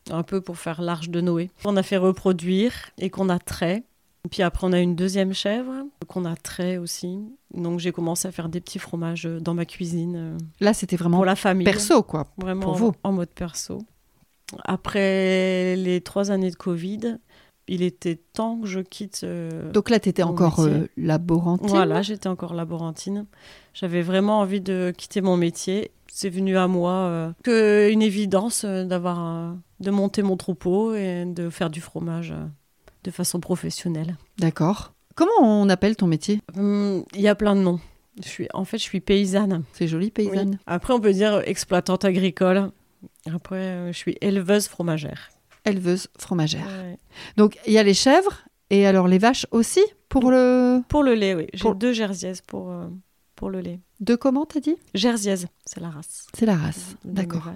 [0.09, 1.51] un peu pour faire l'arche de Noé.
[1.65, 3.83] On a fait reproduire et qu'on a trait.
[4.31, 5.73] Puis après, on a une deuxième chèvre
[6.07, 7.19] qu'on a trait aussi.
[7.53, 11.17] Donc j'ai commencé à faire des petits fromages dans ma cuisine euh, Là, c'était vraiment
[11.17, 11.65] pour la famille.
[11.65, 12.29] perso, quoi.
[12.39, 12.93] Vraiment pour en- vous.
[13.03, 13.83] en mode perso.
[14.63, 17.19] Après les trois années de Covid,
[17.69, 19.23] il était temps que je quitte.
[19.25, 21.69] euh, Donc là, tu étais encore euh, laborantine.
[21.69, 23.27] Voilà, j'étais encore laborantine.
[23.73, 25.91] J'avais vraiment envie de quitter mon métier.
[26.09, 31.25] C'est venu à moi euh, que une évidence euh, d'avoir de monter mon troupeau et
[31.27, 32.33] de faire du fromage
[33.03, 34.17] de façon professionnelle.
[34.39, 34.93] D'accord.
[35.17, 36.41] Comment on appelle ton métier?
[36.57, 37.81] Hum, Il y a plein de noms.
[38.23, 39.65] Je suis, en fait, je suis paysanne.
[39.73, 40.51] C'est joli, paysanne.
[40.53, 40.59] Oui.
[40.67, 42.71] Après, on peut dire exploitante agricole.
[43.33, 45.31] Après, je suis éleveuse fromagère.
[45.65, 46.67] Éleveuse fromagère.
[46.67, 46.99] Ouais.
[47.37, 50.81] Donc, il y a les chèvres et alors les vaches aussi pour le...
[50.89, 51.47] Pour le lait, oui.
[51.55, 52.87] J'ai Pour- deux jersiaises pour, euh,
[53.35, 53.81] pour le lait.
[54.01, 54.77] De comment, t'as dit?
[54.95, 56.27] Jersiaise, c'est la race.
[56.37, 56.97] C'est la race.
[57.05, 57.51] D'accord.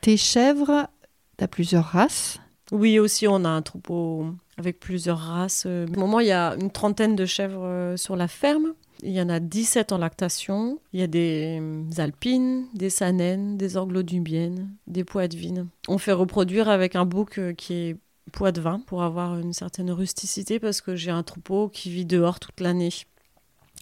[0.00, 0.88] Tes chèvres,
[1.36, 2.38] t'as plusieurs races?
[2.72, 4.26] Oui, aussi, on a un troupeau
[4.58, 5.64] avec plusieurs races.
[5.66, 8.74] Euh, Au moment, il y a une trentaine de chèvres euh, sur la ferme.
[9.02, 10.78] Il y en a 17 en lactation.
[10.92, 15.68] Il y a des euh, alpines, des sanènes, des anglo-nubiennes, des poitevines.
[15.88, 17.96] On fait reproduire avec un bouc euh, qui est
[18.30, 22.60] poitevin pour avoir une certaine rusticité parce que j'ai un troupeau qui vit dehors toute
[22.60, 22.90] l'année.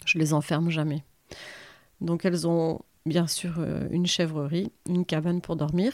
[0.05, 1.03] Je les enferme jamais.
[2.01, 5.93] Donc elles ont bien sûr euh, une chèvrerie, une cabane pour dormir,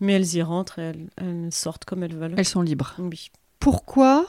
[0.00, 2.34] mais elles y rentrent et elles, elles sortent comme elles veulent.
[2.36, 2.94] Elles sont libres.
[2.98, 3.30] Oui.
[3.58, 4.26] Pourquoi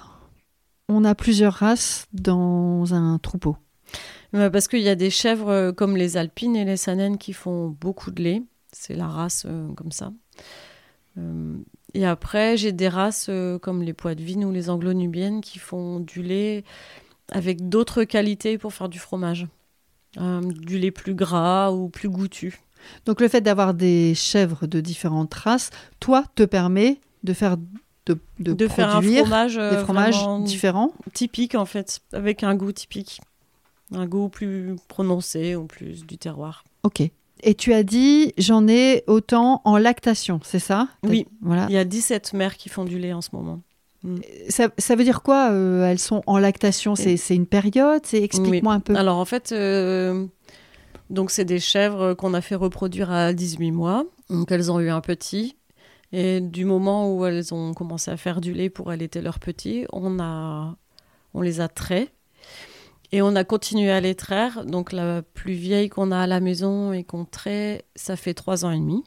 [0.87, 3.57] on a plusieurs races dans un troupeau?
[4.35, 7.33] Euh, Parce qu'il y a des chèvres euh, comme les alpines et les sanènes qui
[7.33, 8.43] font beaucoup de lait.
[8.71, 10.11] C'est la race euh, comme ça.
[11.17, 11.57] Euh,
[11.93, 16.21] et après, j'ai des races euh, comme les poitevines ou les anglo-nubiennes qui font du
[16.21, 16.63] lait
[17.31, 19.47] avec d'autres qualités pour faire du fromage.
[20.15, 22.59] Du lait plus gras ou plus goûtu.
[23.05, 27.57] Donc le fait d'avoir des chèvres de différentes races, toi, te permet de faire
[28.13, 30.91] de, de De, faire un fromage, des euh, fromages vraiment différents.
[31.13, 33.21] typique en fait, avec un goût typique.
[33.93, 36.63] Un goût plus prononcé ou plus du terroir.
[36.83, 37.01] Ok.
[37.41, 40.89] Et tu as dit, j'en ai autant en lactation, c'est ça?
[41.03, 41.25] Oui.
[41.41, 41.67] Voilà.
[41.69, 43.61] Il y a 17 mères qui font du lait en ce moment.
[44.49, 46.95] Ça, ça veut dire quoi euh, Elles sont en lactation?
[46.95, 48.01] C'est c'est une période?
[48.13, 48.95] Explique-moi un peu.
[48.95, 50.25] Alors en fait, euh,
[51.09, 54.05] donc c'est des chèvres qu'on a fait reproduire à 18 mois.
[54.29, 55.55] Donc elles ont eu un petit.
[56.11, 59.85] Et du moment où elles ont commencé à faire du lait pour allaiter leur petit,
[59.93, 60.75] on, a,
[61.33, 62.11] on les a traits.
[63.11, 64.65] Et on a continué à les traire.
[64.65, 68.65] Donc la plus vieille qu'on a à la maison et qu'on traite, ça fait 3
[68.65, 69.03] ans et demi.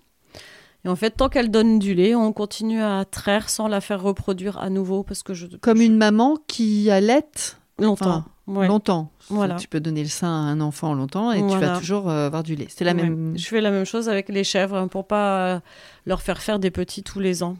[0.84, 4.02] Et en fait, tant qu'elle donne du lait, on continue à traire sans la faire
[4.02, 8.24] reproduire à nouveau parce que je Comme une maman qui allaite longtemps.
[8.46, 8.66] Ouais.
[8.68, 9.10] longtemps.
[9.28, 9.54] Voilà.
[9.56, 12.42] Tu peux donner le sein à un enfant longtemps et tu vas toujours euh, avoir
[12.42, 12.66] du lait.
[12.68, 13.02] C'est la Ouais.
[13.02, 13.36] même.
[13.38, 15.60] Je fais la même chose avec les chèvres hein, pour pas euh,
[16.06, 17.56] leur faire faire des petits tous les ans.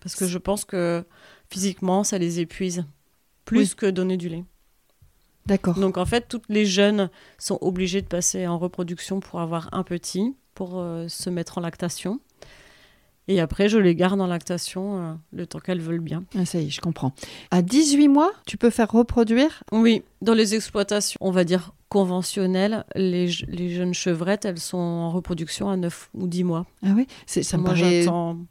[0.00, 1.04] Parce que je pense que
[1.50, 2.84] physiquement, ça les épuise.
[3.44, 3.74] Plus Oui.
[3.76, 4.44] que donner du lait.
[5.46, 5.74] D'accord.
[5.74, 9.82] Donc en fait, toutes les jeunes sont obligées de passer en reproduction pour avoir un
[9.84, 12.20] petit, pour euh, se mettre en lactation.
[13.28, 16.24] Et après, je les garde en lactation euh, le temps qu'elles veulent bien.
[16.38, 17.12] Ah, ça y est, je comprends.
[17.50, 22.84] À 18 mois, tu peux faire reproduire Oui, Dans les exploitations, on va dire conventionnelles,
[22.94, 26.66] les, je- les jeunes chevrettes, elles sont en reproduction à 9 ou 10 mois.
[26.84, 28.04] Ah oui, c'est- ça me Moi, paraît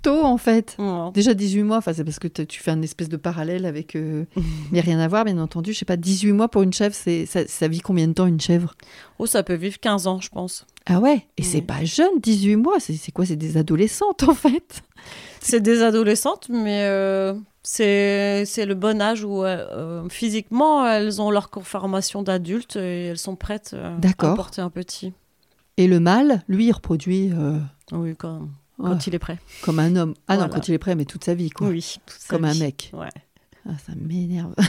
[0.04, 0.76] tôt en fait.
[0.80, 1.12] Ouais.
[1.14, 3.96] Déjà 18 mois, enfin, c'est parce que tu fais un espèce de parallèle avec.
[3.96, 4.26] euh,
[4.72, 5.74] Mais rien à voir, bien entendu.
[5.74, 8.28] Je sais pas, 18 mois pour une chèvre, c'est ça, ça vit combien de temps
[8.28, 8.76] une chèvre?
[9.20, 10.66] Oh, ça peut vivre 15 ans, je pense.
[10.86, 11.26] Ah ouais?
[11.38, 11.64] Et c'est Ouais.
[11.64, 12.80] pas jeune, 18 mois.
[12.80, 13.26] C'est c'est quoi?
[13.26, 14.82] C'est des adolescentes en fait?
[15.42, 17.34] C'est des adolescentes, mais euh,
[17.68, 23.18] c'est le bon âge où euh, euh, physiquement elles ont leur conformation d'adultes et elles
[23.18, 25.14] sont prêtes euh, à porter un petit.
[25.78, 27.58] Et le mâle, lui, il reproduit euh,
[27.92, 28.42] Oui, quand,
[28.78, 29.40] ouais, quand il est prêt.
[29.62, 30.14] comme un homme.
[30.28, 31.68] Ah non, quand il est prêt, mais toute sa vie, quoi.
[31.68, 32.92] Oui, toute sa Comme un mec.
[32.94, 33.10] Ouais.
[33.68, 34.54] Ah, ça m'énerve.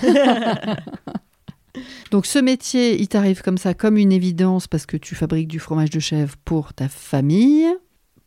[2.11, 5.59] Donc ce métier, il t'arrive comme ça, comme une évidence, parce que tu fabriques du
[5.59, 7.67] fromage de chèvre pour ta famille.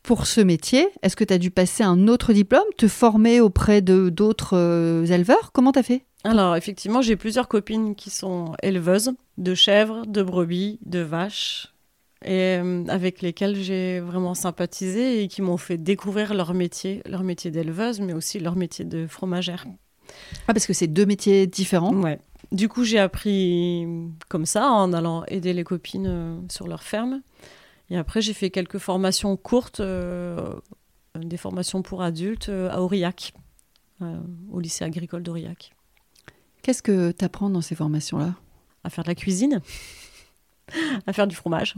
[0.04, 3.82] Pour ce métier, est-ce que tu as dû passer un autre diplôme, te former auprès
[3.82, 5.52] de d'autres euh, éleveurs?
[5.52, 6.06] Comment tu as fait?
[6.24, 11.74] Alors, effectivement, j'ai plusieurs copines qui sont éleveuses de chèvres, de brebis, de vaches,
[12.26, 17.24] et euh, avec lesquelles j'ai vraiment sympathisé et qui m'ont fait découvrir leur métier, leur
[17.24, 19.66] métier d'éleveuse, mais aussi leur métier de fromagère.
[20.48, 21.94] Ah, parce que c'est deux métiers différents?
[21.94, 22.20] Ouais.
[22.52, 23.86] Du coup, j'ai appris
[24.28, 27.22] comme ça, en allant aider les copines euh, sur leur ferme.
[27.90, 30.54] Et après, j'ai fait quelques formations courtes, euh,
[31.16, 33.34] des formations pour adultes euh, à Aurillac,
[34.02, 34.20] euh,
[34.52, 35.72] au lycée agricole d'Aurillac.
[36.62, 38.36] Qu'est-ce que tu apprends dans ces formations-là?
[38.84, 39.62] À faire de la cuisine,
[41.08, 41.76] à faire du fromage.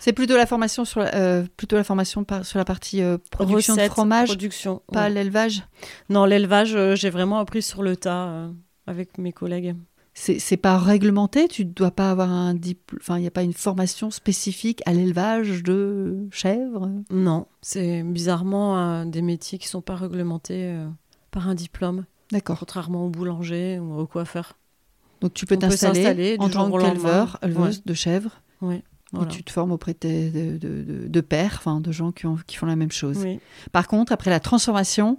[0.00, 3.18] C'est plutôt la formation sur la, euh, plutôt la formation par- sur la partie euh,
[3.30, 4.82] production de Recettes, fromage, production.
[4.92, 5.10] pas ouais.
[5.10, 5.62] l'élevage?
[6.08, 8.48] Non, l'élevage, euh, j'ai vraiment appris sur le tas
[8.86, 9.76] avec mes collègues.
[10.38, 11.48] C'est pas réglementé.
[11.48, 13.00] Tu dois pas avoir un diplôme.
[13.00, 16.90] Enfin, il n'y a pas une formation spécifique à l'élevage de chèvres?
[17.10, 20.86] Non, c'est bizarrement euh, des métiers qui sont pas réglementés euh,
[21.30, 22.58] par un diplôme, D'accord.
[22.58, 24.58] contrairement au boulanger ou au coiffeur.
[25.22, 27.62] Donc tu peux t'installer en tant qu'éleveur, lendemain.
[27.64, 28.80] éleveuse de chèvres, Voilà.
[29.22, 32.12] et tu te formes auprès de, tes- de, de, de- de pairs, enfin de gens
[32.12, 33.18] qui, ont- qui font la même chose.
[33.24, 33.38] Oui.
[33.72, 35.18] Par contre, après la transformation,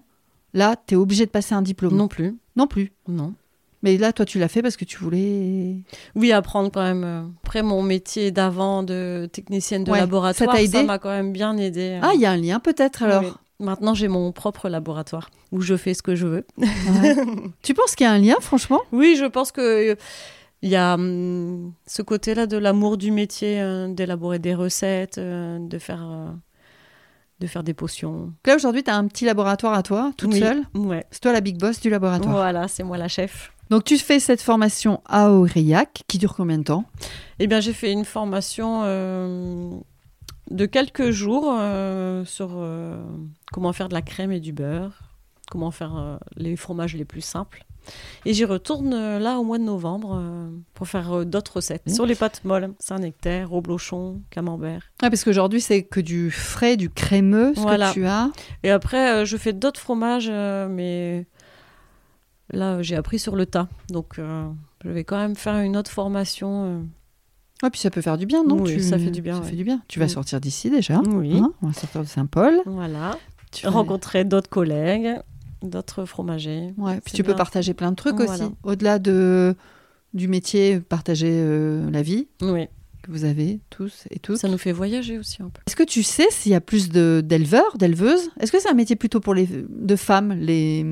[0.54, 1.96] là, tu es obligé de passer un diplôme.
[1.96, 2.36] Non plus.
[2.56, 2.92] Non plus.
[3.08, 3.34] Non.
[3.84, 5.78] Mais là, toi, tu l'as fait parce que tu voulais.
[6.16, 7.04] Oui, apprendre quand même.
[7.04, 11.58] euh, Après mon métier d'avant de technicienne de Ouais, laboratoire, ça m'a quand même bien
[11.58, 12.00] aidé.
[12.02, 13.24] Ah, il y a un lien peut-être alors.
[13.24, 13.32] Oui.
[13.60, 16.46] Maintenant, j'ai mon propre laboratoire où je fais ce que je veux.
[16.58, 17.16] Ouais.
[17.62, 18.82] tu penses qu'il y a un lien, franchement?
[18.92, 19.96] Oui, je pense que euh,
[20.64, 25.60] il y a hum, ce côté-là de l'amour du métier, euh, d'élaborer des recettes, euh,
[25.60, 26.32] de faire euh,
[27.40, 28.32] de faire des potions.
[28.46, 30.40] Là, aujourd'hui, tu as un petit laboratoire à toi, toute Oui.
[30.40, 30.62] seule?
[30.76, 31.06] Ouais.
[31.12, 32.32] C'est toi la big boss du laboratoire.
[32.36, 33.52] Voilà, c'est moi la chef.
[33.72, 36.84] Donc, tu fais cette formation à Aurillac qui dure combien de temps?
[37.40, 39.70] Eh bien, j'ai fait une formation euh,
[40.50, 43.02] de quelques jours euh, sur euh,
[43.54, 44.92] comment faire de la crème et du beurre,
[45.50, 47.66] comment faire les fromages les plus simples.
[48.26, 51.94] Et j'y retourne là au mois de novembre euh, pour faire euh, d'autres recettes Mmh.
[51.94, 54.84] sur les pâtes molles, Saint-Nectaire, reblochon, camembert.
[55.02, 57.88] Ah, parce qu'aujourd'hui, c'est que du frais, du crémeux, ce Voilà.
[57.90, 58.30] que tu as.
[58.64, 61.26] Et après, euh, je fais d'autres fromages, mais
[62.54, 63.68] là, j'ai appris sur le tas.
[63.90, 64.48] Donc, euh,
[64.84, 66.66] je vais quand même faire une autre formation.
[66.66, 66.82] euh.
[67.64, 68.62] Ah, puis ça peut faire du bien, non?
[68.62, 69.50] Oui, Tu- ça fait du bien, Ça ouais.
[69.50, 69.82] fait du bien.
[69.88, 71.00] Tu vas sortir d'ici déjà.
[71.10, 71.38] Oui.
[71.38, 71.52] hein?
[71.62, 72.62] On va sortir de Saint-Paul.
[72.66, 73.18] Voilà.
[73.52, 75.20] Tu vas- rencontrer d'autres collègues,
[75.62, 76.74] d'autres fromagers.
[76.78, 78.32] Ouais, puis tu peux partager plein de trucs Voilà.
[78.34, 78.44] aussi.
[78.64, 79.56] Au-delà de,
[80.14, 82.68] du métier, partager euh, la vie Oui,
[83.04, 84.38] que vous avez tous et toutes.
[84.38, 85.62] ça nous fait voyager aussi un peu.
[85.68, 88.32] Est-ce que tu sais s'il y a plus d'éleveurs, d'éleveuses?
[88.40, 90.84] Est-ce que c'est un métier plutôt pour les de femmes, les,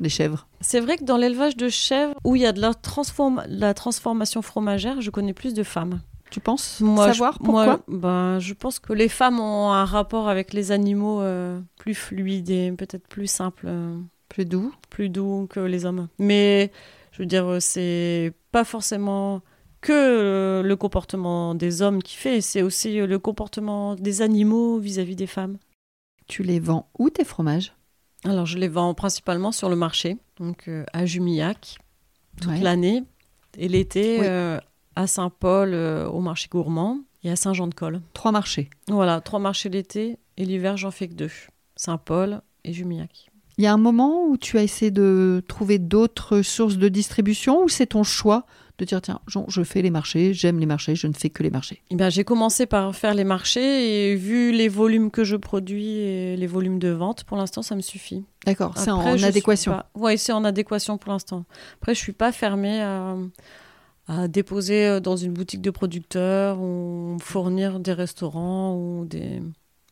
[0.00, 2.72] les chèvres C'est vrai que dans l'élevage de chèvres, où il y a de la,
[2.72, 6.00] transform- la transformation fromagère, je connais plus de femmes.
[6.30, 9.84] Tu penses Moi, savoir je, pourquoi moi, ben, Je pense que les femmes ont un
[9.84, 13.96] rapport avec les animaux euh, plus fluide et peut-être plus simple, euh,
[14.28, 16.08] Plus doux plus doux que les hommes.
[16.18, 16.72] Mais
[17.12, 19.40] je veux dire, c'est pas forcément
[19.82, 25.14] que euh, le comportement des hommes qui fait, c'est aussi le comportement des animaux vis-à-vis
[25.16, 25.58] des femmes.
[26.26, 27.75] Tu les vends où tes fromages?
[28.26, 31.78] Alors, je les vends principalement sur le marché, donc euh, à Jumillac,
[32.40, 32.60] toute Ouais.
[32.60, 33.04] l'année,
[33.56, 34.26] et l'été Oui.
[34.28, 34.58] euh,
[34.96, 38.00] à Saint-Paul, euh, au marché gourmand, et à Saint-Jean-de-Col.
[38.14, 38.68] Trois marchés.
[38.88, 41.30] Voilà, trois marchés l'été, et l'hiver, j'en fais que deux
[41.76, 43.30] Saint-Paul et Jumillac.
[43.58, 47.62] Il y a un moment où tu as essayé de trouver d'autres sources de distribution
[47.62, 48.44] ou c'est ton choix
[48.78, 51.50] de dire tiens, je fais les marchés, j'aime les marchés, je ne fais que les
[51.50, 55.36] marchés Eh bien, j'ai commencé par faire les marchés, et vu les volumes que je
[55.36, 58.24] produis et les volumes de vente, pour l'instant, ça me suffit.
[58.44, 59.72] D'accord, c'est en adéquation.
[59.72, 61.44] pas- Oui, c'est en adéquation pour l'instant.
[61.80, 63.16] Après, je suis pas fermée à,
[64.08, 69.42] à déposer euh, dans une boutique de producteurs ou fournir des restaurants ou des,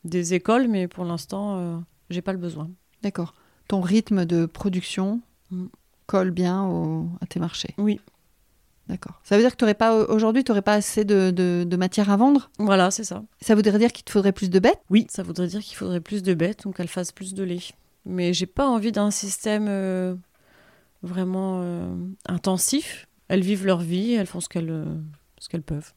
[0.03, 1.77] des écoles, mais pour l'instant, euh,
[2.11, 2.69] j'ai pas le besoin.
[3.01, 3.33] D'accord.
[3.67, 5.21] Ton rythme de production
[5.51, 5.65] Mm.
[6.07, 7.73] colle bien au- à tes marchés.
[7.77, 7.99] Oui.
[8.87, 9.19] D'accord.
[9.23, 12.11] Ça veut dire que t'aurais pas aujourd'hui, tu n'aurais pas assez de, de- de matière
[12.11, 12.51] à vendre?
[12.59, 13.23] Voilà, c'est ça.
[13.41, 14.79] Ça voudrait dire qu'il te faudrait plus de bêtes?
[14.89, 17.59] Oui, ça voudrait dire qu'il faudrait plus de bêtes, donc qu'elles fassent plus de lait.
[18.05, 20.13] Mais j'ai pas envie d'un système euh,
[21.01, 21.95] vraiment euh,
[22.27, 23.07] intensif.
[23.27, 24.85] Elles vivent leur vie, elles font ce qu'elles euh,
[25.39, 25.93] ce qu'elles peuvent.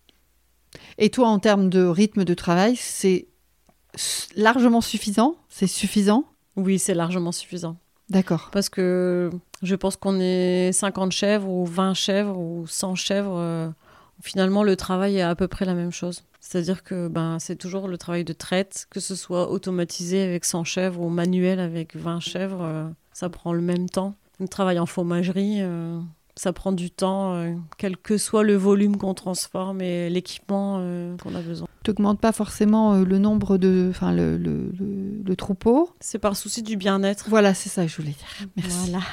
[0.96, 3.28] Et toi, en termes de rythme de travail, c'est
[4.34, 5.36] largement suffisant?
[5.48, 6.24] C'est suffisant?
[6.56, 7.78] Oui, c'est largement suffisant.
[8.10, 8.48] D'accord.
[8.52, 9.30] Parce que
[9.62, 13.36] je pense qu'on est 50 chèvres ou 20 chèvres ou 100 chèvres.
[13.36, 13.68] euh,
[14.22, 16.24] finalement, le travail est à peu près la même chose.
[16.40, 20.64] C'est-à-dire que ben, c'est toujours le travail de traite, que ce soit automatisé avec 100
[20.64, 24.14] chèvres ou manuel avec 20 chèvres, euh, ça prend le même temps.
[24.40, 26.00] Le travail en fromagerie, euh,
[26.36, 27.44] ça prend du temps,
[27.76, 30.76] quel que soit le volume qu'on transforme et l'équipement
[31.20, 31.66] qu'on a besoin.
[31.84, 33.86] Tu n'augmentes pas forcément euh, le nombre de.
[33.90, 35.90] Enfin, le, le, le- le troupeau.
[36.00, 37.26] C'est par souci du bien-être.
[37.28, 38.48] Voilà, c'est ça que je voulais dire.
[38.56, 38.90] Merci.
[38.90, 39.04] Voilà.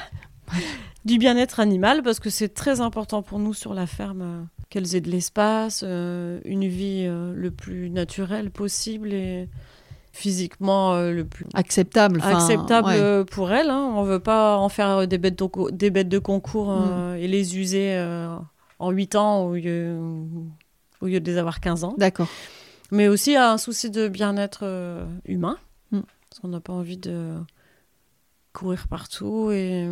[1.04, 4.94] du bien-être animal, parce que c'est très important pour nous sur la ferme euh, qu'elles
[4.96, 9.48] aient de l'espace, euh, une vie euh, le plus naturelle possible et
[10.12, 12.20] physiquement euh, le plus Acceptable.
[12.22, 13.24] acceptable ouais.
[13.26, 13.70] pour elles.
[13.70, 13.92] hein.
[13.94, 17.26] On veut pas en faire des bêtes de, co- des bêtes de concours euh, et
[17.28, 17.96] les user
[18.78, 19.96] en 8 ans au lieu,
[21.00, 21.94] au lieu de les avoir 15 ans.
[21.98, 22.28] D'accord.
[22.92, 25.58] Mais aussi à un souci de bien-être euh, humain.
[25.90, 26.00] Mm.
[26.28, 27.34] Parce qu'on n'a pas envie de
[28.52, 29.88] courir partout et,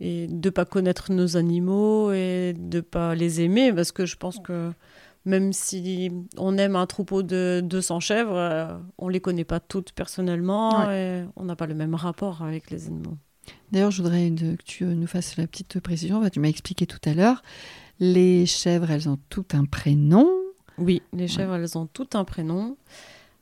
[0.00, 3.72] et de pas connaître nos animaux et de pas les aimer.
[3.72, 4.72] Parce que je pense que
[5.24, 9.92] même si on aime un troupeau de 200 chèvres, euh, on les connaît pas toutes
[9.92, 13.16] personnellement et on n'a pas le même rapport avec les animaux.
[13.72, 16.28] D'ailleurs, je voudrais que tu nous fasses la petite précision.
[16.30, 17.42] Tu m'as expliqué tout à l'heure.
[17.98, 20.28] Les chèvres, elles ont tout un prénom.
[20.80, 22.76] Oui, les chèvres, elles ont tout un prénom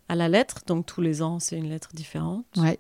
[0.09, 2.47] à la lettre, donc tous les ans, c'est une lettre différente.
[2.57, 2.79] Ouais.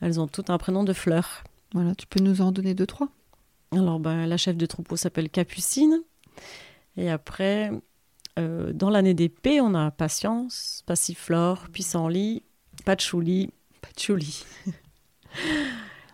[0.00, 1.42] Elles ont tout un prénom de fleur.
[1.74, 3.08] Voilà, tu peux nous en donner deux, trois?
[3.72, 6.00] Alors, ben, la chef de troupeau s'appelle Capucine.
[6.96, 7.70] Et après,
[8.38, 12.42] euh, dans l'année d'épée, on a Patience, Passiflore, Pissenlit,
[12.84, 14.44] Patchouli, Patchouli.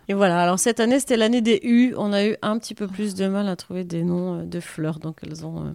[0.07, 1.93] Et voilà, alors cette année, c'était l'année des U.
[1.97, 4.59] On a eu un petit peu plus de mal à trouver des noms euh, de
[4.59, 5.71] fleurs, donc elles ont, euh,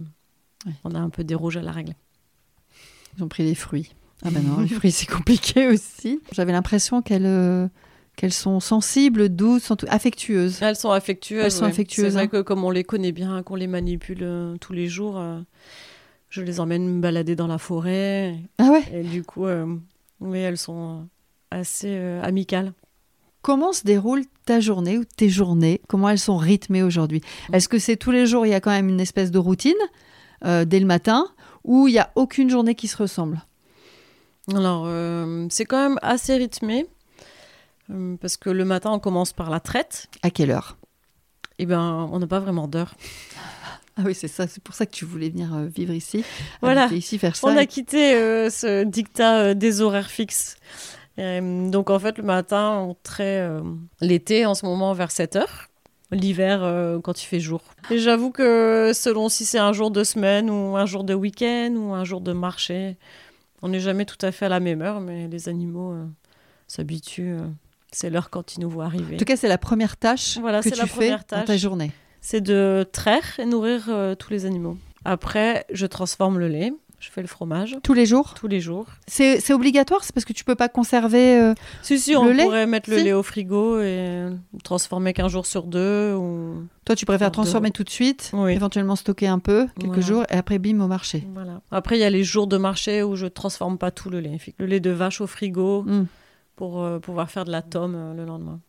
[0.65, 0.73] Ouais.
[0.83, 1.93] on a un peu dérogé à la règle.
[3.17, 3.93] Ils ont pris les fruits.
[4.23, 6.19] Ah ben non, les fruits, c'est compliqué aussi.
[6.31, 7.67] J'avais l'impression qu'elles euh,
[8.15, 10.59] qu'elles sont sensibles, douces, sont- affectueuses.
[10.61, 11.43] Elles sont affectueuses.
[11.45, 11.69] Elles sont ouais.
[11.71, 12.27] affectueuses, C'est vrai hein.
[12.27, 15.39] que comme on les connaît bien, qu'on les manipule euh, tous les jours, euh,
[16.29, 18.37] je les emmène me balader dans la forêt.
[18.59, 18.83] Ah ouais?
[18.93, 19.45] Et du coup,
[20.21, 21.07] oui, elles sont
[21.49, 22.73] assez amicales.
[23.41, 25.81] Comment se déroule ta journée ou tes journées?
[25.89, 27.21] Comment elles sont rythmées aujourd'hui?
[27.51, 29.73] Est-ce que c'est tous les jours, il y a quand même une espèce de routine?
[30.45, 31.27] Euh, dès le matin
[31.63, 33.41] ou il n'y a aucune journée qui se ressemble
[34.53, 36.87] Alors, euh, c'est quand même assez rythmé.
[37.91, 40.07] euh, Parce que le matin, on commence par la traite.
[40.23, 40.77] À quelle heure?
[41.59, 42.95] Et ben, on n'a pas vraiment d'heure.
[43.97, 46.23] Ah oui, c'est ça, c'est pour ça que tu voulais venir vivre ici.
[46.61, 46.87] Voilà.
[46.93, 47.45] ici, faire ça.
[47.45, 48.13] On a quitté
[48.49, 50.55] ce dictat des horaires fixes.
[51.17, 53.51] Donc en fait, le matin, on traite
[53.99, 55.67] l'été en ce moment vers 7 heures.
[56.11, 57.61] L'hiver, euh, quand il fait jour.
[57.89, 61.73] Et j'avoue que selon si c'est un jour de semaine ou un jour de week-end
[61.77, 62.97] ou un jour de marché,
[63.61, 66.05] on n'est jamais tout à fait à la même heure, mais les animaux euh,
[66.67, 67.35] s'habituent.
[67.39, 67.47] euh,
[67.93, 69.15] c'est l'heure quand ils nous voient arriver.
[69.15, 71.37] En tout cas, c'est la première tâche Voilà, que c'est tu la fais première dans
[71.39, 71.59] ta tâche.
[71.59, 71.91] journée.
[72.21, 74.77] C'est de traire et nourrir tous les animaux.
[75.05, 78.85] Après, je transforme le lait, je fais le fromage Tous les jours tous les jours.
[79.07, 81.39] C'est obligatoire C'est parce que tu peux pas conserver.
[81.41, 84.27] euh, Si, si, Le on lait pourrait mettre le lait au frigo et
[84.63, 86.13] transformer qu'un jour sur deux.
[86.13, 86.63] Ou...
[86.85, 87.33] Toi, tu préfères deux.
[87.33, 88.53] transformer tout de suite, Oui.
[88.53, 90.01] éventuellement stocker un peu, quelques Voilà.
[90.07, 91.27] jours, et après, bim, au marché.
[91.33, 91.61] Voilà.
[91.71, 94.37] Après, il y a les jours de marché où je transforme pas tout le lait.
[94.59, 96.05] Le lait de vache au frigo Mm.
[96.55, 98.59] pour euh, pouvoir faire de la tome euh, le lendemain.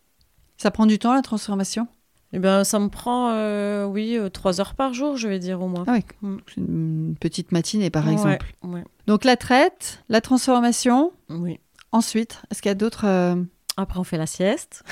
[0.57, 1.87] Ça prend du temps, la transformation?
[2.33, 5.61] Eh ben, ça me prend, euh, oui, euh, trois heures par jour, je vais dire
[5.61, 5.85] au moins.
[5.87, 6.37] Ah oui, Mm.
[6.57, 8.55] une petite matinée, par Ouais, exemple.
[8.65, 8.85] ouais.
[9.07, 11.13] Donc, la traite, la transformation.
[11.29, 11.61] Oui.
[11.93, 13.05] Ensuite, est-ce qu'il y a d'autres.
[13.07, 13.37] euh,
[13.77, 14.83] Après, on fait la sieste.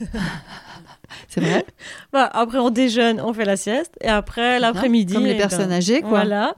[1.28, 1.64] C'est vrai
[2.12, 3.94] Bah, après, on déjeune, on fait la sieste.
[4.00, 5.14] Et après, l'après-midi.
[5.14, 6.10] Comme les eh personnes ben, âgées, quoi.
[6.10, 6.54] Voilà.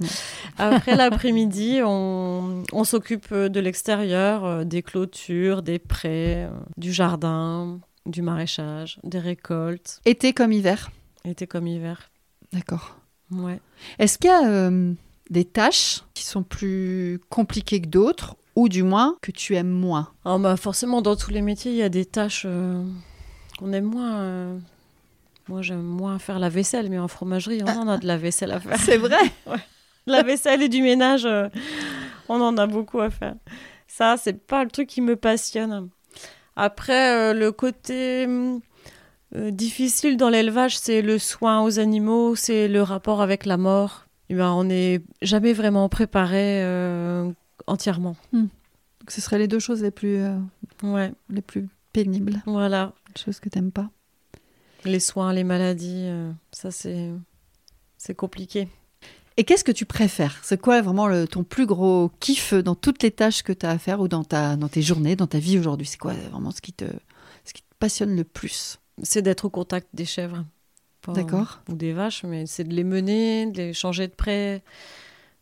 [0.58, 8.22] Après l'après-midi, on, on s'occupe de l'extérieur, euh, des clôtures, des prés, du jardin, du
[8.22, 10.90] maraîchage, des récoltes, Été comme hiver.
[11.24, 12.10] été comme hiver.
[12.52, 12.96] D'accord.
[13.30, 13.58] Ouais.
[13.98, 14.92] Est-ce qu'il y a euh,
[15.30, 20.12] des tâches qui sont plus compliquées que d'autres, ou du moins que tu aimes moins?
[20.24, 22.84] Alors, bah, forcément, dans tous les métiers, il y a des tâches euh,
[23.58, 24.16] qu'on aime moins.
[24.20, 24.58] euh.
[25.48, 28.52] Moi, j'aime moins faire la vaisselle, mais en fromagerie, on en a de la vaisselle
[28.52, 28.78] à faire.
[28.78, 29.16] C'est vrai
[30.06, 31.26] la vaisselle et du ménage,
[32.28, 33.34] on en a beaucoup à faire.
[33.88, 35.88] Ça, c'est pas le truc qui me passionne.
[36.56, 38.60] Après, euh, le côté hum,
[39.34, 44.06] euh, difficile dans l'élevage, c'est le soin aux animaux, c'est le rapport avec la mort.
[44.30, 47.30] Eh ben, on n'est jamais vraiment préparé euh,
[47.66, 48.16] entièrement.
[48.32, 48.48] Donc,
[49.08, 50.38] ce seraient les deux choses les plus, euh,
[50.82, 52.92] Ouais, les plus pénibles, voilà.
[53.14, 53.90] les choses que t'aimes pas.
[54.84, 57.10] Les soins, les maladies, euh, ça c'est
[57.96, 58.68] c'est compliqué.
[59.36, 60.38] Et qu'est-ce que tu préfères?
[60.42, 63.70] C'est quoi vraiment le, ton plus gros kiff dans toutes les tâches que tu as
[63.70, 65.86] à faire ou dans, ta, dans tes journées, dans ta vie aujourd'hui?
[65.86, 66.84] C'est quoi vraiment ce qui, te,
[67.44, 68.78] ce qui te passionne le plus?
[69.02, 70.44] C'est d'être au contact des chèvres.
[71.08, 74.62] D'accord Ou des vaches, mais c'est de les mener, de les changer de près,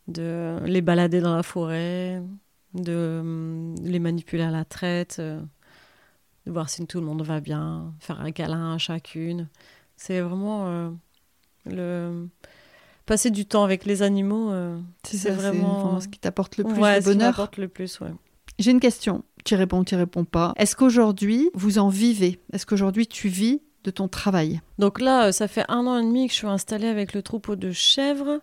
[0.07, 2.21] de les balader dans la forêt,
[2.73, 5.39] de hum, les manipuler à la traite, euh,
[6.45, 9.47] de voir si tout le monde va bien, faire un câlin à chacune.
[9.95, 10.89] C'est vraiment euh,
[11.65, 12.27] le
[13.05, 14.51] passer du temps avec les animaux.
[14.51, 17.29] euh, C'est vraiment- ce qui t'apporte le plus ouais, de bonheur.
[17.31, 18.11] m'apporte le plus, ouais.
[18.59, 19.23] J'ai une question.
[19.45, 20.53] Tu réponds, tu réponds pas.
[20.57, 22.39] Est-ce qu'aujourd'hui, vous en vivez?
[22.53, 24.61] Est-ce qu'aujourd'hui, tu vis de ton travail?
[24.79, 27.21] Donc là, euh, ça fait un an et demi que je suis installée avec le
[27.21, 28.39] troupeau de chèvres.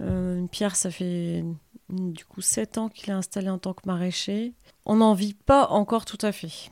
[0.00, 1.44] Euh, Pierre, ça fait
[1.90, 4.54] du coup sept ans qu'il est installé en tant que maraîcher.
[4.86, 6.70] On n'en vit pas encore tout à fait.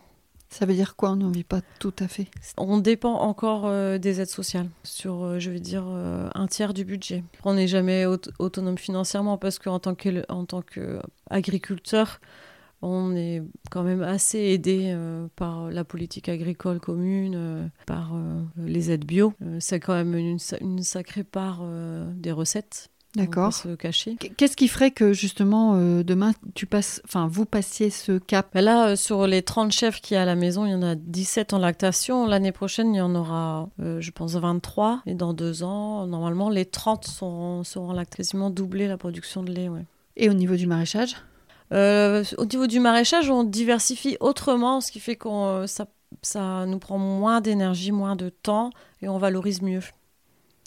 [0.52, 2.26] Ça veut dire quoi On n'en vit pas tout à fait?
[2.58, 6.74] On dépend encore euh, des aides sociales sur, euh, je vais dire, euh, un tiers
[6.74, 7.24] du budget.
[7.44, 12.20] On n'est jamais aut- autonome financièrement parce qu'en tant qu'agriculteur,
[12.82, 14.94] on est quand même assez aidé
[15.36, 18.12] par la politique agricole commune, par
[18.58, 19.32] les aides bio.
[19.60, 21.62] C'est quand même une, sa- une sacrée part
[22.16, 22.90] des recettes.
[23.14, 23.52] D'accord.
[23.52, 24.16] se cacher.
[24.16, 28.48] Qu'est-ce qui ferait que justement euh, demain tu passes, enfin vous passiez ce cap?
[28.54, 30.74] Mais là, euh, sur les 30 chefs qu'il y a à la maison, il y
[30.74, 32.26] en a 17 en lactation.
[32.26, 35.02] L'année prochaine, il y en aura, euh, je pense, 23.
[35.04, 37.92] Et dans deux ans, normalement, les 30 seront, seront.
[38.16, 39.84] Quasiment doubler la production de lait, ouais.
[40.16, 41.16] Et au niveau du maraîchage?
[41.70, 45.86] Au niveau du maraîchage, on diversifie autrement, ce qui fait que ça,
[46.20, 49.80] ça nous prend moins d'énergie, moins de temps et on valorise mieux.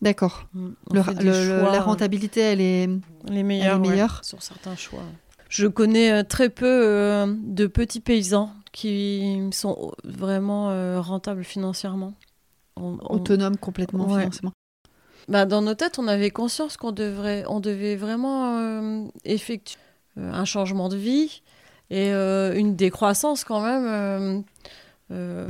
[0.02, 0.48] D'accord.
[0.54, 0.70] Mm.
[0.92, 2.90] Le- le- la rentabilité, elle est.
[3.30, 5.04] les meilleurs, elle est ouais, meilleure sur certains choix.
[5.50, 12.14] Je connais euh, très peu euh, de petits paysans qui sont vraiment euh, rentables financièrement.
[12.76, 14.22] On- on- autonome complètement Ouais.
[14.22, 14.52] financièrement.
[15.30, 19.80] Bah, dans nos têtes, on avait conscience qu'on devrait, on devait vraiment euh, effectuer
[20.18, 21.42] euh, un changement de vie
[21.90, 24.42] et euh, une décroissance quand même euh,
[25.12, 25.48] euh,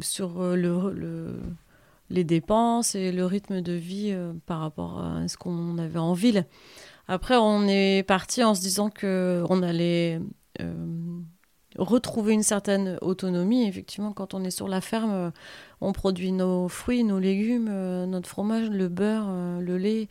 [0.00, 1.40] sur euh, le, le-
[2.10, 6.12] les dépenses et le rythme de vie euh, par rapport à ce qu'on avait en
[6.12, 6.46] ville.
[7.06, 10.20] Après, on est parti en se disant que on allait
[10.60, 10.74] euh,
[11.76, 13.66] retrouver une certaine autonomie.
[13.66, 15.30] Effectivement, quand on est sur la ferme, euh,
[15.80, 17.70] on produit nos fruits, nos légumes,
[18.06, 19.30] notre fromage, le beurre,
[19.60, 20.08] le lait,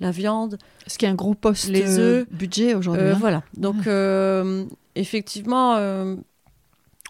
[0.00, 0.58] la viande.
[0.86, 3.06] Ce qui est un gros poste Les œufs, budget aujourd'hui.
[3.06, 3.18] Euh, hein.
[3.18, 3.42] voilà.
[3.56, 6.16] Donc, euh, effectivement, euh,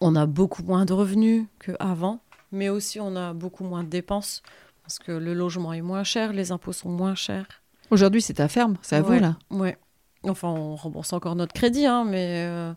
[0.01, 2.20] on a beaucoup moins de revenus qu'avant,
[2.57, 4.42] mais aussi on a beaucoup moins de dépenses
[4.82, 7.46] parce que le logement est moins cher, les impôts sont moins chers.
[7.90, 9.36] Aujourd'hui, c'est ta ferme, c'est à vous là.
[9.50, 9.76] Ouais.
[10.24, 12.72] Enfin, on rembourse encore notre crédit, hein, mais euh,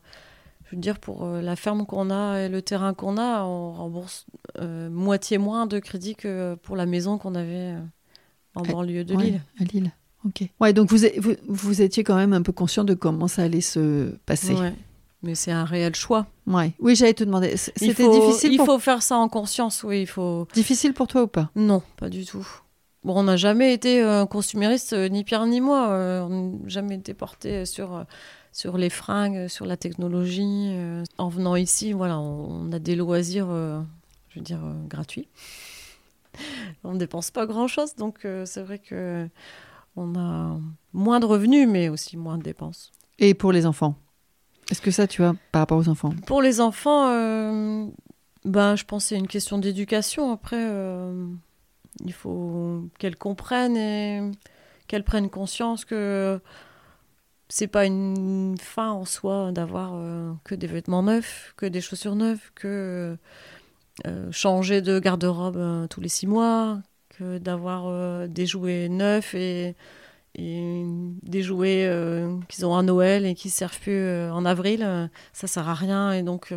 [0.65, 3.73] je veux dire, pour euh, la ferme qu'on a et le terrain qu'on a, on
[3.73, 4.25] rembourse
[4.59, 7.73] euh, moitié moins de crédit que pour la maison qu'on avait
[8.55, 9.41] en banlieue de Ouais, Lille.
[9.59, 9.91] à Lille.
[10.25, 10.43] Ok.
[10.59, 13.61] Ouais, donc vous, vous, vous étiez quand même un peu conscient de comment ça allait
[13.61, 14.53] se passer.
[14.53, 14.73] Ouais.
[15.22, 16.28] Mais c'est un réel choix.
[16.47, 16.74] Ouais.
[16.80, 17.57] Oui, j'allais te demander.
[17.57, 18.65] C'était difficile, Il pour...
[18.67, 20.01] faut faire ça en conscience, oui.
[20.01, 20.47] Il faut.
[20.53, 21.49] difficile pour toi ou pas?
[21.55, 22.47] Non, pas du tout.
[23.03, 25.89] Bon, on n'a jamais été euh, consumériste, euh, ni Pierre ni moi.
[25.89, 28.03] euh, on n'a jamais été porté sur, euh,
[28.53, 30.74] sur les fringues, sur la technologie.
[31.17, 35.28] En venant ici, voilà, on, on a des loisirs, je veux dire, gratuits.
[36.84, 39.28] on ne dépense pas grand-chose, donc c'est vrai que
[39.95, 40.57] on a
[40.93, 42.91] moins de revenus, mais aussi moins de dépenses.
[43.17, 43.95] Et pour les enfants?
[44.70, 46.13] Est-ce que ça, tu vois, par rapport aux enfants?
[46.28, 47.86] Pour les enfants, euh,
[48.45, 50.32] ben, je pense que c'est une question d'éducation.
[50.32, 51.28] Après, euh,
[52.05, 54.32] il faut qu'elles comprennent et
[54.88, 56.39] qu'elles prennent conscience que
[57.47, 62.15] c'est pas une fin en soi d'avoir euh, que des vêtements neufs, que des chaussures
[62.15, 63.17] neuves, que
[64.32, 69.76] changer de garde-robe tous les six mois, que d'avoir des jouets neufs et,
[70.36, 70.84] et
[71.23, 74.84] des jouets euh, qu'ils ont à Noël et qui servent plus euh, en avril.
[74.84, 76.53] euh, ça sert à rien et donc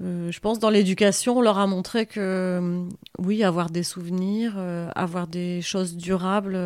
[0.00, 2.86] je pense dans l'éducation on leur a montré que
[3.18, 4.58] oui avoir des souvenirs
[4.94, 6.58] avoir des choses durables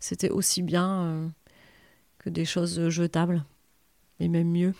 [0.00, 1.30] c'était aussi bien
[2.18, 3.44] que des choses jetables
[4.20, 4.74] et même mieux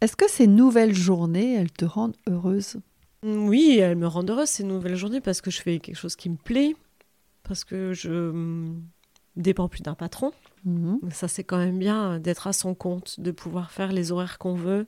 [0.00, 2.76] Est-ce que ces nouvelles journées, elles te rendent heureuse?
[3.24, 6.28] Oui elles me rendent heureuse ces nouvelles journées parce que je fais quelque chose qui
[6.28, 6.74] me plaît
[7.44, 8.30] parce que je
[9.36, 10.32] dépends plus d'un patron
[10.64, 11.00] Mhm.
[11.10, 14.38] Ça, c'est quand même bien euh, d'être à son compte, de pouvoir faire les horaires
[14.38, 14.86] qu'on veut,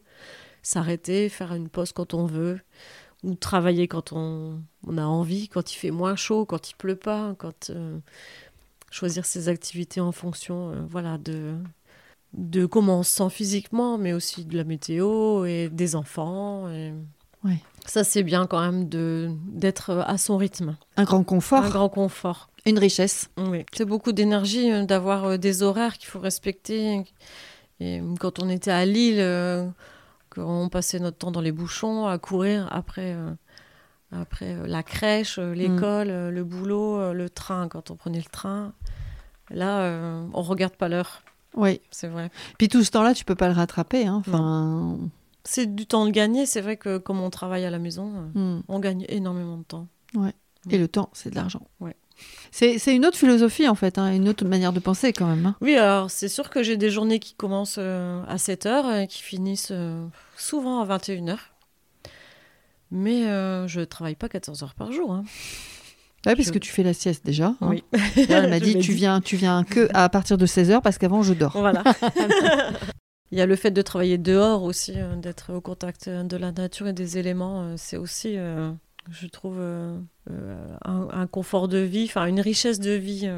[0.62, 2.61] s'arrêter, faire une pause quand on veut.
[3.24, 6.97] ou travailler quand on, on, a envie, quand il fait moins chaud, quand il pleut
[6.97, 7.99] pas, quand euh,
[8.90, 11.55] choisir ses activités en fonction, euh, voilà, de
[12.34, 16.68] de comment on se sent physiquement, mais aussi de la météo et des enfants.
[16.68, 16.92] Et...
[17.45, 17.59] Ouais.
[17.86, 20.76] Ça, c'est bien quand même de d'être à son rythme.
[20.97, 21.64] Un grand confort.
[21.64, 22.51] Un grand confort.
[22.66, 23.28] Une richesse.
[23.36, 23.64] Oui.
[23.72, 27.02] C'est beaucoup d'énergie euh, d'avoir des horaires qu'il faut respecter.
[27.80, 29.20] Et quand on était à Lille,
[30.38, 33.30] on passait notre temps dans les bouchons à courir après, euh,
[34.12, 36.28] après euh, la crèche, euh, l'école, mm.
[36.30, 38.72] le boulot, le train, quand on prenait le train.
[39.50, 41.22] Là, on regarde pas l'heure.
[41.54, 41.80] Oui.
[41.90, 42.30] C'est vrai.
[42.58, 44.06] Puis tout ce temps-là, tu peux pas le rattraper.
[44.06, 44.22] Hein.
[44.26, 44.98] Enfin...
[45.44, 46.46] C'est du temps de gagner.
[46.46, 48.60] C'est vrai que comme on travaille à la maison, mm.
[48.66, 49.86] on gagne énormément de temps.
[50.14, 50.32] Ouais.
[50.70, 51.68] Et le temps, c'est de l'argent.
[51.80, 51.94] Ouais.
[52.50, 55.46] C'est une autre philosophie en fait, hein, une autre manière de penser quand même.
[55.46, 55.56] Hein.
[55.60, 59.22] Oui, alors c'est sûr que j'ai des journées qui commencent à 7 heures et qui
[59.22, 59.72] finissent
[60.36, 61.38] souvent à 21h.
[62.94, 65.12] Mais euh, je ne travaille pas 14 heures par jour.
[65.12, 65.24] Hein.
[66.26, 67.54] Ouais, parce que tu fais la sieste déjà.
[67.60, 67.68] Hein.
[67.68, 67.84] Oui.
[68.16, 71.22] elle m'a dit, tu viens, tu viens que à partir de 16 heures parce qu'avant
[71.22, 71.58] je dors.
[71.58, 71.82] Voilà.
[73.32, 76.52] Il y a le fait de travailler dehors aussi, euh, d'être au contact de la
[76.52, 77.62] nature et des éléments.
[77.62, 78.36] Euh, c'est aussi,
[79.11, 79.59] je trouve,
[80.84, 83.28] un, confort de vie, enfin une richesse de vie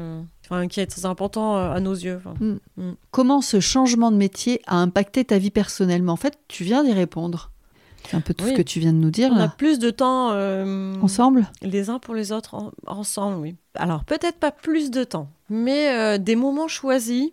[0.69, 2.21] qui est très important à nos yeux.
[2.39, 2.57] Mm.
[2.77, 2.91] Mm.
[3.11, 6.93] Comment ce changement de métier a impacté ta vie personnellement En fait, tu viens d'y
[6.93, 7.51] répondre.
[8.09, 9.31] C'est un peu tout ce que tu viens de nous dire.
[9.33, 11.49] On a plus de temps euh, ensemble?
[11.61, 13.55] Les uns pour les autres ensemble, oui.
[13.75, 17.31] Alors peut-être pas plus de temps, mais euh, des moments choisis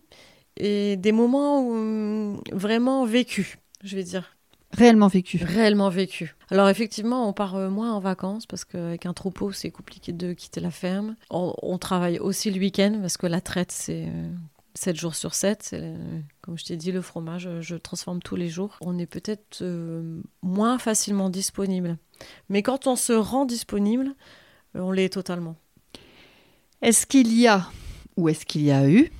[0.56, 4.33] et des moments où, vraiment vécus, je vais dire.
[4.76, 5.38] Réellement vécu.
[5.42, 6.34] Réellement vécu.
[6.50, 10.32] Alors effectivement, on part euh, moins en vacances parce qu'avec un troupeau, c'est compliqué de
[10.32, 11.16] quitter la ferme.
[11.30, 14.06] On, travaille aussi le week-end parce que la traite, c'est
[14.74, 15.76] 7 jours sur 7.
[16.40, 18.76] Comme je t'ai dit, le fromage, je transforme tous les jours.
[18.80, 21.96] On est peut-être euh, moins facilement disponible.
[22.48, 24.14] Mais quand on se rend disponible,
[24.76, 25.56] euh, on l'est totalement.
[26.82, 27.68] Est-ce qu'il y a,
[28.16, 29.10] ou est-ce qu'il y a eu,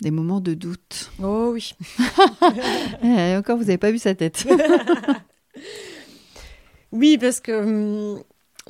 [0.00, 1.74] des moments de doute Oh oui.
[3.02, 4.46] Encore, vous n'avez pas vu sa tête.
[6.92, 8.22] oui, parce que hum,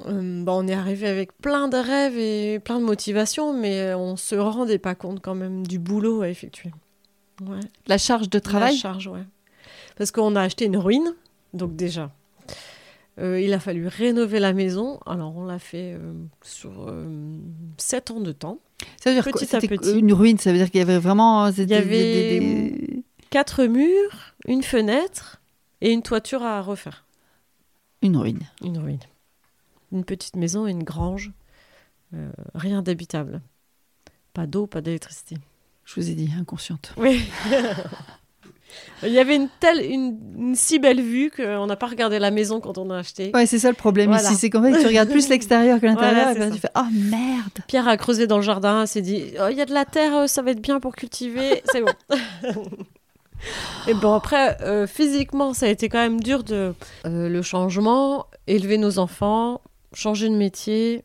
[0.05, 4.35] hum, on est arrivé avec plein de rêves et plein de motivations, mais on se
[4.35, 6.73] rendait pas compte quand même du boulot à effectuer.
[7.43, 7.61] Ouais.
[7.87, 8.75] La charge de travail?
[8.75, 9.25] La charge, ouais.
[9.97, 11.15] Parce qu'on a acheté une ruine,
[11.55, 12.11] donc déjà.
[13.19, 14.99] Euh, il a fallu rénover la maison.
[15.07, 16.13] Alors, on l'a fait euh,
[16.43, 16.93] sur
[17.77, 18.59] 7 euh, ans de temps.
[19.03, 19.99] Ça veut dire petit à petit.
[19.99, 21.49] Une ruine, ça veut dire qu'il y avait vraiment.
[21.49, 25.41] Il y avait quatre murs, une fenêtre
[25.81, 27.05] et une toiture à refaire.
[28.03, 28.43] Une ruine.
[28.63, 29.01] Une ruine.
[29.93, 31.33] Une petite maison et une grange.
[32.15, 33.41] Euh, rien d'habitable.
[34.33, 35.37] Pas d'eau, pas d'électricité.
[35.85, 36.95] Je vous ai dit, inconsciente.
[36.97, 37.25] Oui.
[39.03, 42.61] Il y avait une telle, une, si belle vue qu'on n'a pas regardé la maison
[42.61, 43.31] quand on a acheté.
[43.35, 44.35] Ouais, c'est ça le problème ici.
[44.35, 46.31] C'est qu'en fait, tu regardes plus l'extérieur que l'intérieur.
[46.31, 49.57] et tu fais Oh merde Pierre a creusé dans le jardin, s'est dit oh, Il
[49.57, 51.63] y a de la terre, euh, ça va être bien pour cultiver.
[51.73, 51.93] c'est bon.
[53.89, 56.75] et bon, après, euh, physiquement, ça a été quand même dur de
[57.07, 59.63] euh, le changement, élever nos enfants,
[59.95, 61.05] changer de métier,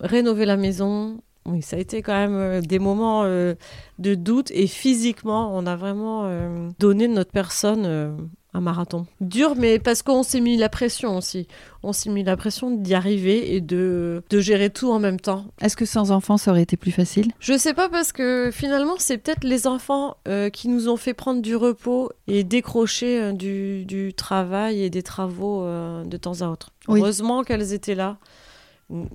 [0.00, 3.54] rénover la maison, oui, ça a été quand même euh, des moments euh,
[3.98, 9.06] de doute et physiquement, on a vraiment euh, donné de notre personne un marathon.
[9.20, 11.46] Dur, mais parce qu'on s'est mis la pression aussi.
[11.82, 15.44] On s'est mis la pression d'y arriver et de, de gérer tout en même temps.
[15.60, 17.32] Est-ce que sans enfants, ça aurait été plus facile?
[17.38, 20.16] Je sais pas parce que finalement, c'est peut-être les enfants
[20.54, 25.62] qui nous ont fait prendre du repos et décrocher du, du, travail et des travaux
[25.62, 26.70] de temps à autre.
[26.88, 28.16] Heureusement qu'elles étaient là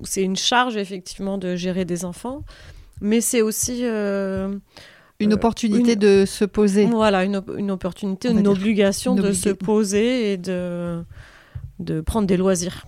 [0.02, 2.42] c'est une charge effectivement de gérer des enfants,
[3.00, 4.54] mais c'est aussi euh,
[5.18, 6.86] une euh, opportunité de se poser.
[6.86, 11.02] Voilà, une, une opportunité, une obligation de se poser et de,
[11.78, 12.84] de prendre des loisirs.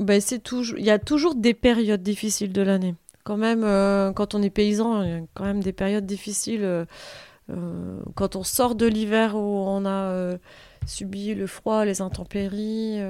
[0.00, 2.94] Ben, c'est toujours, il y a toujours des périodes difficiles de l'année.
[3.24, 6.86] Quand même, euh, quand on est paysan, il y a quand même des périodes difficiles.
[8.14, 10.36] quand on sort de l'hiver où on a
[10.86, 13.00] subi le froid, les intempéries,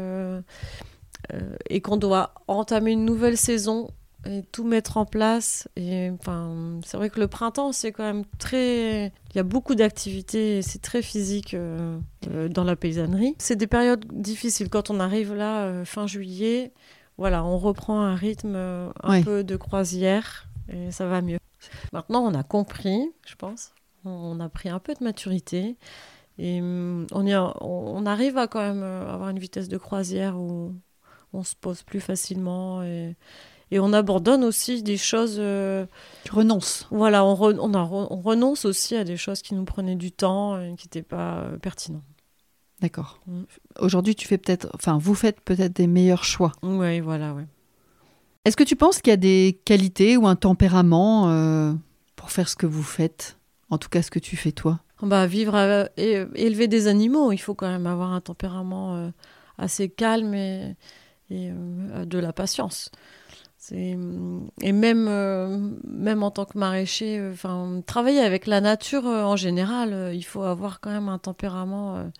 [1.68, 3.90] et qu'on doit entamer une nouvelle saison
[4.26, 5.68] et tout mettre en place.
[5.76, 9.06] Et enfin, c'est vrai que le printemps, c'est quand même très.
[9.06, 11.98] Il y a beaucoup d'activités, c'est très physique euh,
[12.30, 13.34] euh, dans la paysannerie.
[13.38, 14.68] C'est des périodes difficiles.
[14.68, 16.72] Quand on arrive là, fin juillet,
[17.16, 21.38] voilà, on reprend un rythme un peu de croisière et ça va mieux.
[21.92, 23.72] Maintenant, on a compris, je pense.
[24.04, 25.76] On a pris un peu de maturité.
[26.38, 30.72] Et hum, on, y on arrive à quand même avoir une vitesse de croisière où
[31.32, 33.16] on se pose plus facilement et,
[33.70, 35.36] et on abandonne aussi des choses.
[35.38, 35.86] Euh,
[36.24, 36.86] tu renonces.
[36.90, 40.86] Voilà, on, on, renonce aussi à des choses qui nous prenaient du temps et qui
[40.86, 42.02] n'étaient pas euh, pertinentes.
[42.80, 43.20] D'accord.
[43.26, 43.42] Mm.
[43.80, 46.52] Aujourd'hui, tu fais peut-être, enfin, vous faites peut-être des meilleurs choix.
[46.62, 47.42] Oui, voilà, oui.
[48.44, 51.74] Est-ce que tu penses qu'il y a des qualités ou un tempérament euh,
[52.16, 53.36] pour faire ce que vous faites?
[53.68, 57.38] En tout cas, ce que tu fais toi Bah, vivre et élever des animaux, il
[57.38, 59.10] faut quand même avoir un tempérament euh,
[59.58, 60.76] assez calme et,
[61.30, 62.90] et, euh, de la patience.
[63.70, 63.96] Et
[64.72, 70.12] même, euh, même en tant que maraîcher, euh, enfin, travailler avec la nature en général,
[70.14, 72.10] il faut avoir quand même un tempérament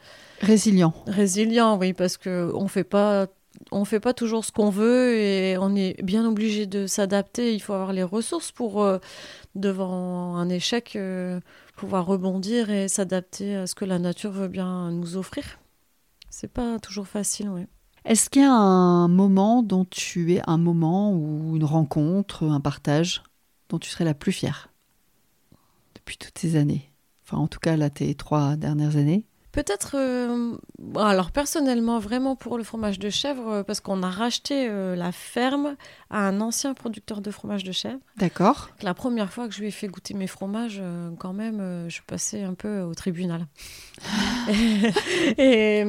[0.41, 0.93] Résilient.
[1.07, 3.29] résilient, oui, parce que on fait pas,
[3.71, 7.55] on fait pas toujours ce qu'on veut et on est bien obligé de s'adapter.
[7.55, 8.99] Il faut avoir les ressources pour, euh,
[9.55, 11.41] devant un échec, euh,
[11.77, 15.59] pouvoir rebondir et s'adapter à ce que la nature veut bien nous offrir.
[16.31, 17.67] C'est pas toujours facile, oui.
[18.05, 22.61] Est-ce qu'il y a un moment dont tu es un moment ou une rencontre, un
[22.61, 23.23] partage
[23.69, 24.71] dont tu serais la plus fière
[25.95, 26.93] depuis toutes ces années?
[27.25, 29.25] Enfin, en tout cas, là, tes trois dernières années.
[29.53, 30.57] Peut-être, euh,
[30.95, 35.11] alors personnellement, vraiment pour le fromage de chèvre, euh, parce qu'on a racheté euh, la
[35.11, 35.75] ferme
[36.11, 37.99] à un ancien producteur de fromage de chèvre.
[38.19, 38.71] D'accord.
[38.83, 42.01] La première fois que je lui ai fait goûter mes fromages, euh, quand même, je
[42.07, 43.47] passais un peu au tribunal.
[45.39, 45.85] et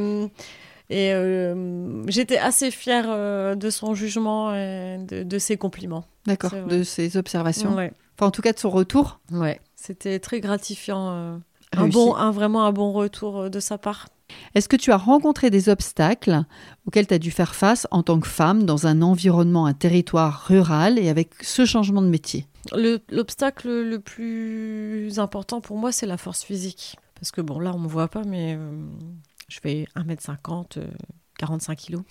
[0.89, 6.05] et, euh, j'étais assez fière euh, de son jugement et de, de ses compliments.
[6.25, 6.51] D'accord.
[6.67, 7.75] De ces observations.
[7.75, 7.91] Ouais.
[8.17, 9.19] Enfin, en tout cas, de son retour.
[9.31, 9.59] Ouais.
[9.75, 11.09] C'était très gratifiant.
[11.11, 11.37] euh,
[11.77, 14.07] un bon, un, vraiment un bon retour euh, de sa part.
[14.55, 16.43] Est-ce que tu as rencontré des obstacles
[16.85, 20.45] auxquels tu as dû faire face en tant que femme dans un environnement, un territoire
[20.47, 22.45] rural et avec ce changement de métier?
[22.75, 26.95] Le- L'obstacle le plus important pour moi, c'est la force physique.
[27.15, 28.81] Parce que bon, là, on me voit pas, mais euh,
[29.49, 30.85] je fais 1m50, euh,
[31.37, 32.01] 45 kilos.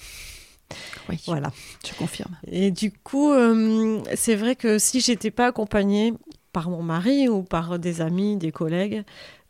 [1.08, 1.50] Oui, Voilà.
[1.86, 2.36] je confirme.
[2.46, 6.12] Et du coup, euh, c'est vrai que si j'étais pas accompagnée
[6.52, 9.04] par mon mari ou par des amis, des collègues,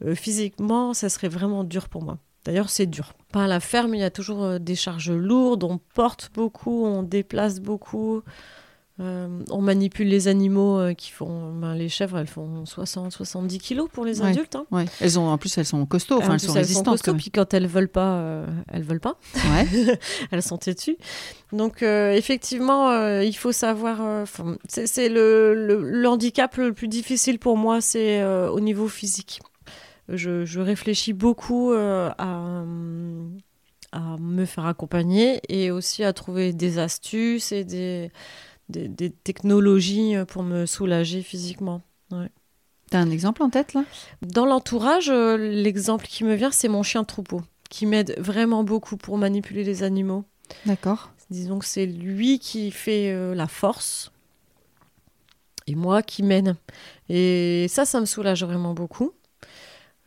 [0.05, 2.19] euh, physiquement, ça serait vraiment dur pour moi.
[2.45, 3.15] D'ailleurs, c'est dur.
[3.33, 6.85] Pas à la ferme, il y a toujours euh, des charges lourdes, on porte beaucoup,
[6.87, 8.23] on déplace beaucoup,
[9.01, 11.53] euh, on manipule les animaux euh, qui font.
[11.55, 14.29] ben, les chèvres, elles font 60-70 kilos pour les Ouais.
[14.31, 14.57] adultes.
[14.57, 14.67] hein.
[14.71, 14.87] Ouais.
[15.01, 16.85] Elles ont, en plus, elles sont costauds, enfin, En elles sont résistantes.
[16.87, 17.21] costauds, quand même.
[17.21, 19.17] puis quand elles veulent pas, euh, elles veulent pas.
[19.35, 19.67] Ouais.
[20.33, 20.97] elles sont têtues.
[21.53, 24.27] Donc effectivement, il faut savoir.
[24.69, 29.41] c'est le, le- le handicap le plus difficile pour moi, c'est au niveau physique.
[30.11, 32.15] Je, je réfléchis beaucoup à,
[33.93, 38.11] à me faire accompagner et aussi à trouver des astuces et des,
[38.69, 41.81] des, des technologies pour me soulager physiquement.
[42.91, 43.85] T'as un exemple en tête, là?
[44.23, 48.97] Dans l'entourage, euh, l'exemple qui me vient, c'est mon chien troupeau, qui m'aide vraiment beaucoup
[48.97, 50.25] pour manipuler les animaux.
[50.65, 51.11] D'accord.
[51.31, 54.11] Disons que c'est lui qui fait euh, la force
[55.67, 56.57] et moi qui mène.
[57.11, 59.13] Et ça, ça me soulage vraiment beaucoup.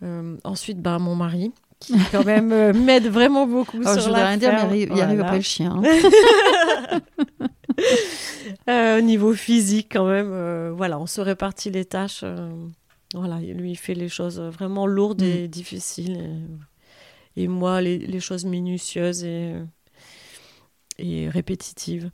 [0.02, 4.06] Euh, ensuite, bah, mon mari, qui quand même euh, m'aide vraiment beaucoup Oh, sur je
[4.08, 5.26] voudrais rien dire, mais il arrive, il arrive Voilà.
[5.26, 5.80] après le chien.
[5.84, 7.00] hein.
[8.70, 12.22] Euh, au niveau physique, quand même, euh, voilà, on se répartit les tâches.
[12.24, 12.52] euh,
[13.14, 16.48] voilà, lui, il fait les choses vraiment lourdes et difficiles.
[17.36, 19.56] Et, et moi, les, les choses minutieuses et,
[20.98, 22.12] et répétitives.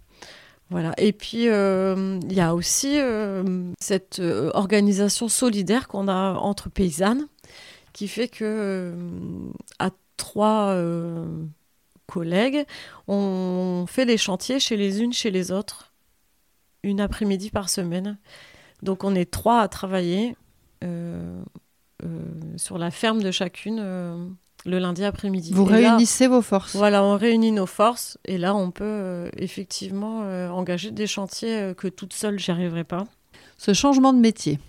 [0.70, 0.94] Voilà.
[0.98, 6.70] Et puis, euh, il y a aussi euh, cette euh, organisation solidaire qu'on a entre
[6.70, 7.28] paysannes
[7.94, 8.94] qui fait que,
[9.80, 10.80] à trois
[12.06, 12.64] collègues,
[13.08, 15.94] on fait les chantiers chez les unes, chez les autres,
[16.88, 18.18] une après-midi par semaine.
[18.84, 20.36] Donc, on est trois à travailler
[20.84, 21.42] euh,
[22.04, 22.08] euh,
[22.58, 24.28] sur la ferme de chacune euh,
[24.66, 25.52] le lundi après-midi.
[25.54, 26.76] Vous Et là- réunissez vos forces.
[26.76, 30.20] voilà, on réunit nos forces et là, on peut effectivement
[30.54, 33.06] engager des chantiers que toute seule, j'y arriverais pas.
[33.58, 34.60] Ce changement de métier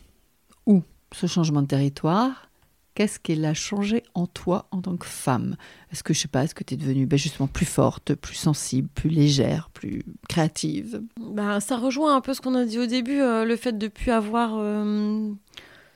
[0.67, 2.48] ou ce changement de territoire,
[2.99, 5.55] qu'est-ce qu'il a changé en toi en tant que femme?
[5.93, 8.35] Est-ce que, je sais pas, est-ce que tu es devenue ben, justement plus forte, plus
[8.35, 11.01] sensible, plus légère, plus créative?
[11.17, 13.87] Bah, ça rejoint un peu ce qu'on a dit au début, euh, le fait de
[13.87, 15.31] ne plus avoir euh,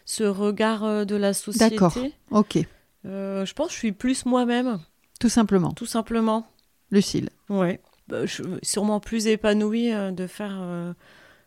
[0.05, 1.70] ce regard euh, de la société.
[1.70, 1.98] D'accord.
[2.30, 2.59] Ok,
[3.05, 4.78] Euh, je pense que je suis plus moi-même,
[5.18, 5.72] tout simplement.
[5.72, 6.46] tout simplement.
[6.92, 7.30] Lucille.
[7.48, 7.80] Ouais.
[8.07, 10.94] Bah, je suis sûrement plus épanouie de faire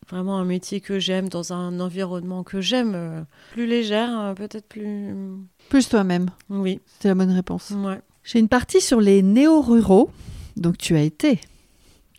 [0.10, 2.94] vraiment un métier que j'aime dans un environnement que j'aime.
[2.96, 5.14] euh, plus légère, euh, peut-être plus.
[5.70, 6.30] Plus toi-même.
[6.50, 6.80] Oui.
[7.00, 7.72] C'est la bonne réponse.
[7.72, 8.00] Ouais.
[8.24, 10.10] J'ai une partie sur les néo-ruraux.
[10.56, 11.40] Donc tu as été,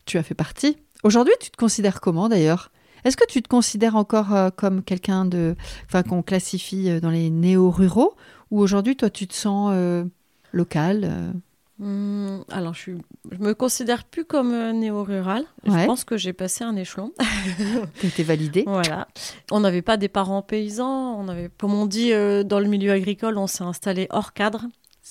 [0.05, 0.76] tu as fait partie.
[1.05, 2.70] Aujourd'hui, tu te considères comment d'ailleurs?
[3.05, 5.55] Est-ce que tu te considères encore euh, comme quelqu'un de,
[5.87, 8.14] enfin qu'on classifie dans les néo-ruraux?
[8.51, 10.05] Ou aujourd'hui toi tu te sens euh,
[10.53, 11.32] local
[11.79, 12.99] Hum, alors, je, suis,
[13.31, 15.45] je me considère plus comme euh, néo-rural.
[15.66, 15.83] Ouais.
[15.83, 17.12] Je pense que j'ai passé un échelon.
[18.01, 19.09] T'as été validé voilà.
[19.51, 21.18] On n'avait pas des parents paysans.
[21.18, 24.64] On avait, comme on dit euh, dans le milieu agricole, on s'est installé hors cadre.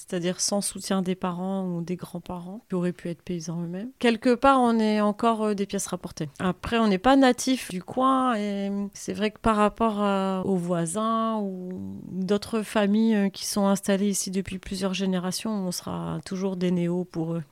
[0.07, 3.89] C'est-à-dire sans soutien des parents ou des grands-parents qui auraient pu être paysans eux-mêmes.
[3.99, 6.29] Quelque part, on est encore euh, des pièces rapportées.
[6.39, 11.37] Après, on n'est pas natif du coin et c'est vrai que par rapport aux voisins
[11.39, 16.71] ou d'autres familles euh, qui sont installées ici depuis plusieurs générations, on sera toujours des
[16.71, 17.43] néos pour eux.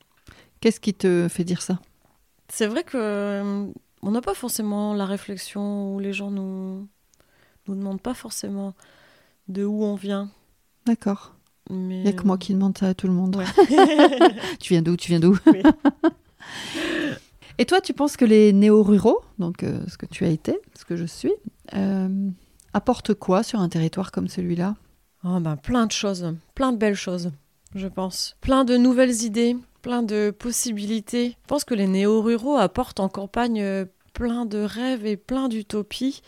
[0.61, 1.79] Qu'est-ce qui te fait dire ça?
[2.49, 3.67] C'est vrai que euh,
[4.01, 6.87] on n'a pas forcément la réflexion où les gens nous
[7.67, 8.73] nous demandent pas forcément
[9.47, 10.29] de où on vient.
[10.85, 11.35] D'accord.
[11.69, 13.41] Il n'y a que moi qui demande ça à tout le monde.
[14.59, 15.37] tu viens d'où Tu viens d'où?
[17.57, 20.85] Et toi, tu penses que les néo-ruraux, donc euh, ce que tu as été, ce
[20.85, 21.33] que je suis,
[21.75, 22.29] euh,
[22.73, 24.75] apportent quoi sur un territoire comme celui-là?
[25.23, 27.31] Oh ben, Plein de choses, plein de belles choses,
[27.75, 28.35] je pense.
[28.41, 31.37] Plein de nouvelles idées, plein de possibilités.
[31.43, 36.21] Je pense que les néo-ruraux apportent en campagne euh, plein de rêves et plein d'utopies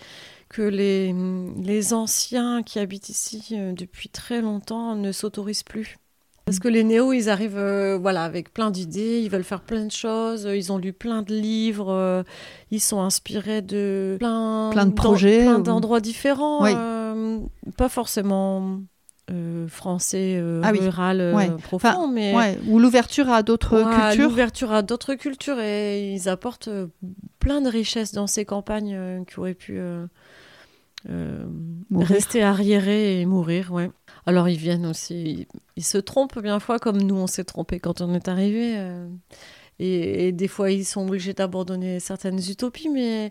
[0.49, 1.13] que les,
[1.61, 5.97] les anciens qui habitent ici euh, depuis très longtemps ne s'autorisent plus.
[6.45, 9.85] Parce que les néos, ils arrivent euh, voilà, avec plein d'idées, ils veulent faire plein
[9.85, 12.23] de choses, ils ont lu plein de livres, euh,
[12.69, 16.59] ils sont inspirés de plein, plein de projets, plein d'endroits différents,
[17.77, 18.79] pas forcément
[19.67, 22.35] français, ah rural, profond, mais
[22.67, 24.29] ou l'ouverture à d'autres cultures.
[24.29, 26.69] L'ouverture à d'autres cultures et ils apportent
[27.39, 29.79] plein de richesses dans ces campagnes qui auraient pu
[31.91, 33.89] rester arriéré et mourir, ouais.
[34.25, 38.01] Alors ils viennent aussi, ils, se trompent bien fois comme nous on s'est trompé quand
[38.01, 38.73] on est arrivé.
[38.77, 39.07] Euh,
[39.77, 43.29] et, des fois ils sont obligés d'abandonner certaines utopies, mais,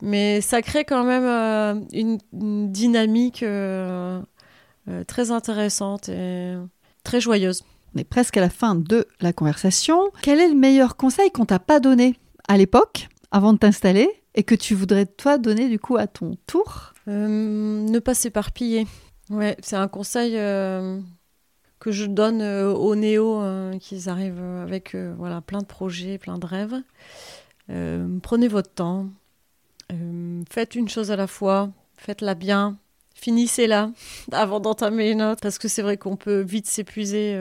[0.00, 2.18] mais ça crée quand même euh, une,
[2.72, 3.44] dynamique
[5.06, 6.54] très intéressante et
[7.04, 7.62] très joyeuse.
[7.94, 10.10] On est presque à la fin de la conversation.
[10.22, 12.16] Quel est le meilleur conseil qu'on t'a pas donné
[12.48, 16.36] à l'époque, avant de t'installer, et que tu voudrais toi donner du coup à ton
[16.46, 16.91] tour?
[16.91, 18.86] euh, Ne pas s'éparpiller.
[19.30, 21.00] Ouais, c'est un conseil euh,
[21.78, 23.42] que je donne euh, aux néos
[23.80, 26.82] qui arrivent avec voilà plein de projets, plein de rêves.
[28.22, 29.08] prenez votre temps,
[30.50, 32.78] faites une chose à la fois, faites-la bien,
[33.14, 33.90] finissez-la
[34.32, 37.38] avant d'entamer une autre, parce que c'est vrai qu'on peut vite s'épuiser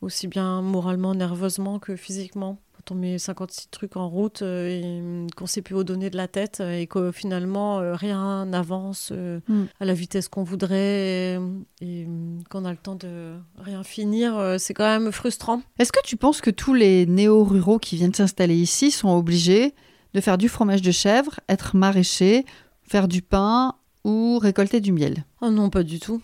[0.00, 2.58] aussi bien moralement, nerveusement que physiquement
[2.90, 6.16] on met 56 trucs en route euh, et mm, qu'on sait plus où donner de
[6.16, 9.64] la tête et que finalement euh, rien n'avance euh, mm.
[9.80, 11.38] à la vitesse qu'on voudrait
[11.80, 15.62] et, mm, qu'on a le temps de rien finir, c'est quand même frustrant.
[15.78, 19.74] Est-ce que tu penses que tous les néo-ruraux qui viennent s'installer ici sont obligés
[20.14, 22.44] de faire du fromage de chèvre, être maraîchers,
[22.82, 23.74] faire du pain
[24.04, 25.24] ou récolter du miel?
[25.40, 26.22] Oh non, pas du tout.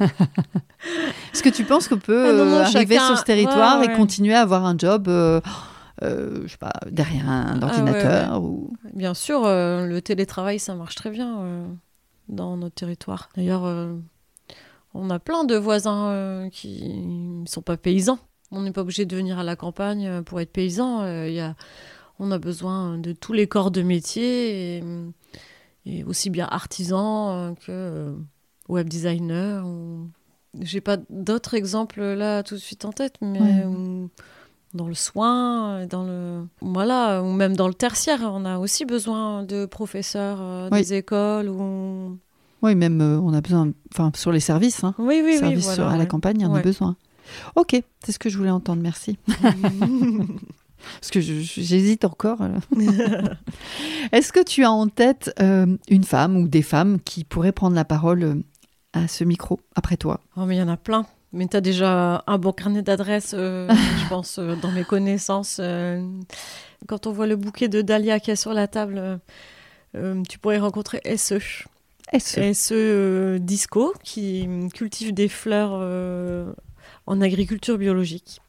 [1.32, 4.42] Est-ce que tu penses qu'on peut ah euh, arriver sur ce territoire et continuer à
[4.42, 5.40] avoir un job euh,
[6.02, 8.72] euh, je sais pas, derrière un ah ordinateur ou...
[8.92, 11.68] Bien sûr, le télétravail, ça marche très bien
[12.28, 13.30] dans notre territoire.
[13.36, 13.64] D'ailleurs,
[14.92, 18.18] on a plein de voisins qui ne sont pas paysans.
[18.52, 21.06] On n'est pas obligé de venir à la campagne pour être paysan.
[21.26, 21.54] y a,
[22.18, 24.84] on a besoin de tous les corps de métier, et,
[25.86, 28.14] et aussi bien artisans que
[28.68, 29.66] web designer.
[29.66, 30.08] Ou...
[30.60, 33.64] J'ai pas d'autres exemples là tout de suite en tête, mais
[34.74, 39.42] dans le soin, dans le voilà, ou même dans le tertiaire, on a aussi besoin
[39.42, 42.18] de professeurs euh, des écoles ou
[42.62, 44.94] oui, même euh, on a besoin, enfin sur les services, hein.
[44.98, 46.96] oui, oui, services oui, à la campagne, on a besoin.
[47.54, 49.18] Ok, c'est ce que je voulais entendre, merci.
[51.00, 52.38] Parce que j'hésite encore.
[54.12, 57.74] Est-ce que tu as en tête euh, une femme ou des femmes qui pourraient prendre
[57.74, 58.42] la parole
[58.96, 61.06] à ce micro après toi Oh, mais il y en a plein.
[61.32, 63.68] Mais tu as déjà un bon carnet d'adresses, euh,
[64.02, 65.58] je pense, euh, dans mes connaissances.
[65.60, 66.00] Euh,
[66.86, 69.20] quand on voit le bouquet de dahlia qui est sur la table,
[70.28, 71.38] tu pourrais rencontrer SE.
[72.18, 72.52] SE.
[72.52, 75.72] SE Disco, qui cultive des fleurs
[77.06, 78.40] en agriculture biologique.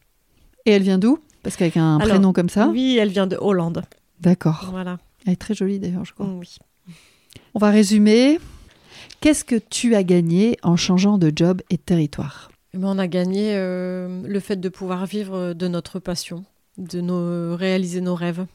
[0.66, 1.20] Et elle vient d'où?
[1.44, 2.68] Parce qu'avec un prénom comme ça?
[2.68, 3.84] Oui, elle vient de Hollande.
[4.20, 4.68] D'accord.
[4.72, 4.98] Voilà.
[5.26, 6.28] Elle est très jolie d'ailleurs, je crois.
[6.28, 6.58] Oui.
[7.54, 8.40] On va résumer.
[9.20, 12.52] Qu'est-ce que tu as gagné en changeant de job et de territoire?
[12.74, 16.46] Eh ben, On a gagné euh, le fait de pouvoir vivre de notre passion,
[16.78, 18.46] de nos, réaliser nos rêves.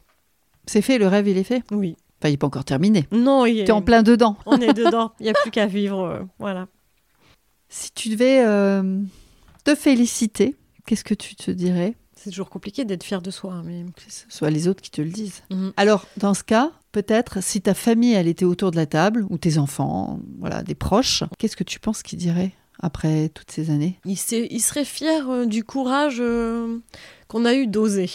[0.65, 1.63] C'est fait, le rêve, il est fait?
[1.71, 1.97] Oui.
[2.19, 3.05] Enfin, il n'est pas encore terminé.
[3.11, 3.71] Non, il est...
[3.71, 4.37] en plein dedans.
[4.45, 6.67] On est dedans, il n'y a plus qu'à vivre, euh, voilà.
[7.67, 9.01] Si tu devais euh,
[9.65, 10.55] te féliciter,
[10.85, 11.95] qu'est-ce que tu te dirais?
[12.15, 13.51] C'est toujours compliqué d'être fier de soi.
[13.51, 13.83] Hein, mais...
[14.07, 15.43] ce soit les autres qui te le disent.
[15.49, 15.73] Mhm.
[15.75, 19.37] Alors, dans ce cas, peut-être, si ta famille, elle était autour de la table, ou
[19.37, 23.99] tes enfants, voilà, des proches, qu'est-ce que tu penses qu'ils diraient après toutes ces années?
[24.05, 26.79] Ils il seraient fiers euh, du courage euh,
[27.27, 28.09] qu'on a eu d'oser.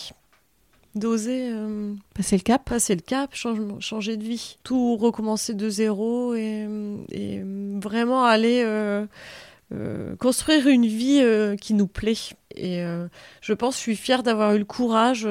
[0.94, 1.50] D'oser.
[1.52, 2.64] Euh, passer le cap?
[2.64, 4.56] Passer le cap, changer de vie.
[4.62, 6.66] Tout recommencer de zéro et,
[7.10, 7.42] et
[7.80, 9.06] vraiment aller euh,
[10.16, 11.22] construire une vie
[11.60, 12.14] qui nous plaît.
[12.56, 12.82] Et
[13.40, 15.28] je pense, je suis fière d'avoir eu le courage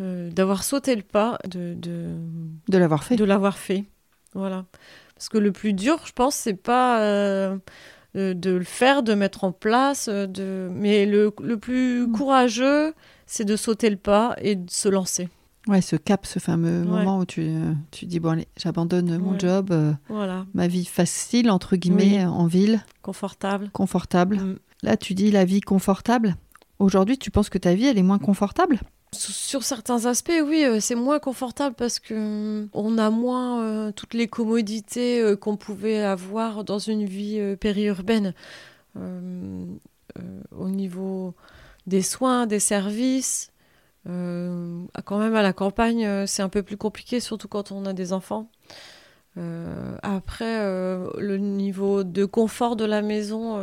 [0.00, 2.10] euh, euh, d'avoir sauté le pas, de, de,
[2.68, 3.16] De l'avoir fait.
[3.16, 3.84] de l'avoir fait.
[4.34, 4.64] Voilà.
[5.14, 7.56] Parce que le plus dur, je pense, c'est pas euh,
[8.14, 10.68] de, de le faire, de mettre en place, euh, de...
[10.72, 12.12] mais le, le plus Mm.
[12.12, 12.94] courageux,
[13.26, 15.28] c'est de sauter le pas et de se lancer.
[15.68, 16.86] Ouais, ce cap, ce fameux Ouais.
[16.86, 19.38] moment où tu, euh, tu dis bon allez, j'abandonne mon Ouais.
[19.40, 22.24] job, euh, Voilà, ma vie facile entre guillemets Oui.
[22.24, 23.70] en ville, confortable.
[23.72, 24.36] confortable.
[24.36, 24.56] Mm.
[24.82, 26.36] Là, tu dis la vie confortable.
[26.78, 28.78] Aujourd'hui, tu penses que ta vie elle est moins confortable?
[29.16, 33.92] Sur- certains aspects, oui, euh, c'est moins confortable parce que euh, on a moins euh,
[33.92, 38.34] toutes les commodités euh, qu'on pouvait avoir dans une vie périurbaine.
[38.96, 41.34] Au niveau
[41.86, 43.52] des soins, des services,
[44.06, 48.14] quand même à la campagne, c'est un peu plus compliqué, surtout quand on a des
[48.14, 48.48] enfants.
[49.36, 50.56] Après,
[51.18, 53.58] le niveau de confort de la maison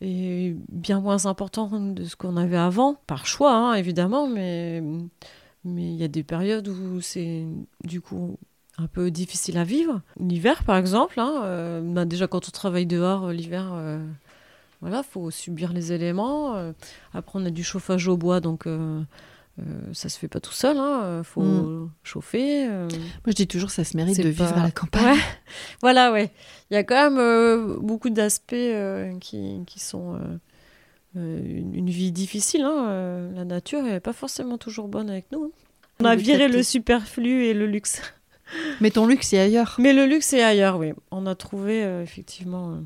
[0.00, 4.82] est bien moins important de ce qu'on avait avant, par choix hein, évidemment, mais
[5.64, 7.44] mais il y a des périodes où c'est
[7.84, 8.38] du coup
[8.78, 10.00] un peu difficile à vivre.
[10.18, 14.02] L'hiver, par exemple, hein, euh, bah, déjà quand on travaille dehors, euh, l'hiver, euh,
[14.80, 16.56] voilà, faut subir les éléments.
[16.56, 16.72] euh,
[17.12, 18.66] après, on a du chauffage au bois, donc
[19.58, 20.76] euh, ça se fait pas tout seul.
[20.78, 21.90] Hein, euh, faut Mm.
[22.02, 22.66] chauffer.
[22.68, 22.88] euh.
[22.90, 22.98] Moi,
[23.28, 25.04] je dis toujours ça se mérite de vivre à la campagne.
[25.16, 25.18] Ouais.
[25.82, 26.30] Voilà, ouais.
[26.70, 28.54] Il y a quand même euh, beaucoup d'aspects
[29.20, 30.18] qui, qui sont
[31.14, 32.62] une, une vie difficile.
[32.62, 35.44] hein, la nature n'est pas forcément toujours bonne avec nous.
[35.44, 35.50] hein.
[36.00, 38.00] On a viré le superflu et le luxe.
[38.80, 39.76] Mais ton luxe est ailleurs.
[39.78, 40.92] Mais le luxe est ailleurs, oui.
[41.10, 42.78] On a trouvé effectivement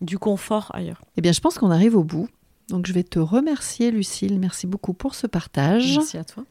[0.00, 1.02] du confort ailleurs.
[1.16, 2.28] Eh bien, je pense qu'on arrive au bout.
[2.68, 4.38] Donc, je vais te remercier, Lucille.
[4.38, 5.96] Merci beaucoup pour ce partage.
[5.96, 6.44] Merci à toi.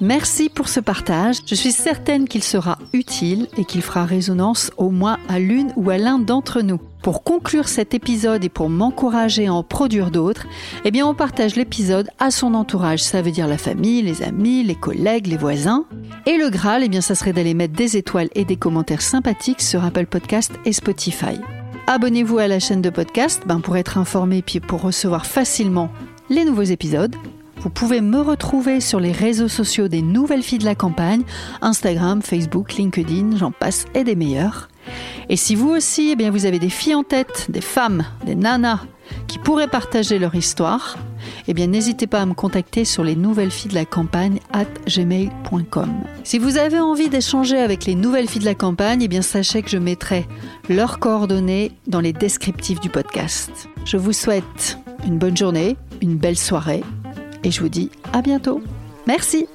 [0.00, 1.38] Merci pour ce partage.
[1.46, 5.90] Je suis certaine qu'il sera utile et qu'il fera résonance au moins à l'une ou
[5.90, 6.80] à l'un d'entre nous.
[7.02, 10.46] Pour conclure cet épisode et pour m'encourager à en produire d'autres,
[10.84, 13.02] eh bien on partage l'épisode à son entourage.
[13.02, 15.84] Ça veut dire la famille, les amis, les collègues, les voisins.
[16.26, 19.62] Et le Graal, eh bien ça serait d'aller mettre des étoiles et des commentaires sympathiques
[19.62, 21.40] sur Apple Podcast et Spotify.
[21.90, 25.88] Abonnez-vous à la chaîne de podcast ben, pour être informé puis pour recevoir facilement
[26.28, 27.16] les nouveaux épisodes.
[27.62, 31.22] Vous pouvez me retrouver sur les réseaux sociaux des Nouvelles Filles de la Campagne,
[31.62, 34.68] Instagram, Facebook, LinkedIn, j'en passe et des meilleurs.
[35.30, 38.34] Et si vous aussi, eh bien, vous avez des filles en tête, des femmes, des
[38.34, 38.80] nanas
[39.26, 40.96] qui pourraient partager leur histoire,
[41.46, 44.66] eh bien, n'hésitez pas à me contacter sur les nouvelles filles de la campagne at
[44.86, 45.90] gmail.com.
[46.24, 49.62] Si vous avez envie d'échanger avec les nouvelles filles de la campagne, eh bien, sachez
[49.62, 50.26] que je mettrai
[50.68, 53.68] leurs coordonnées dans les descriptifs du podcast.
[53.84, 56.82] Je vous souhaite une bonne journée, une belle soirée
[57.44, 58.62] et je vous dis à bientôt.
[59.06, 59.46] Merci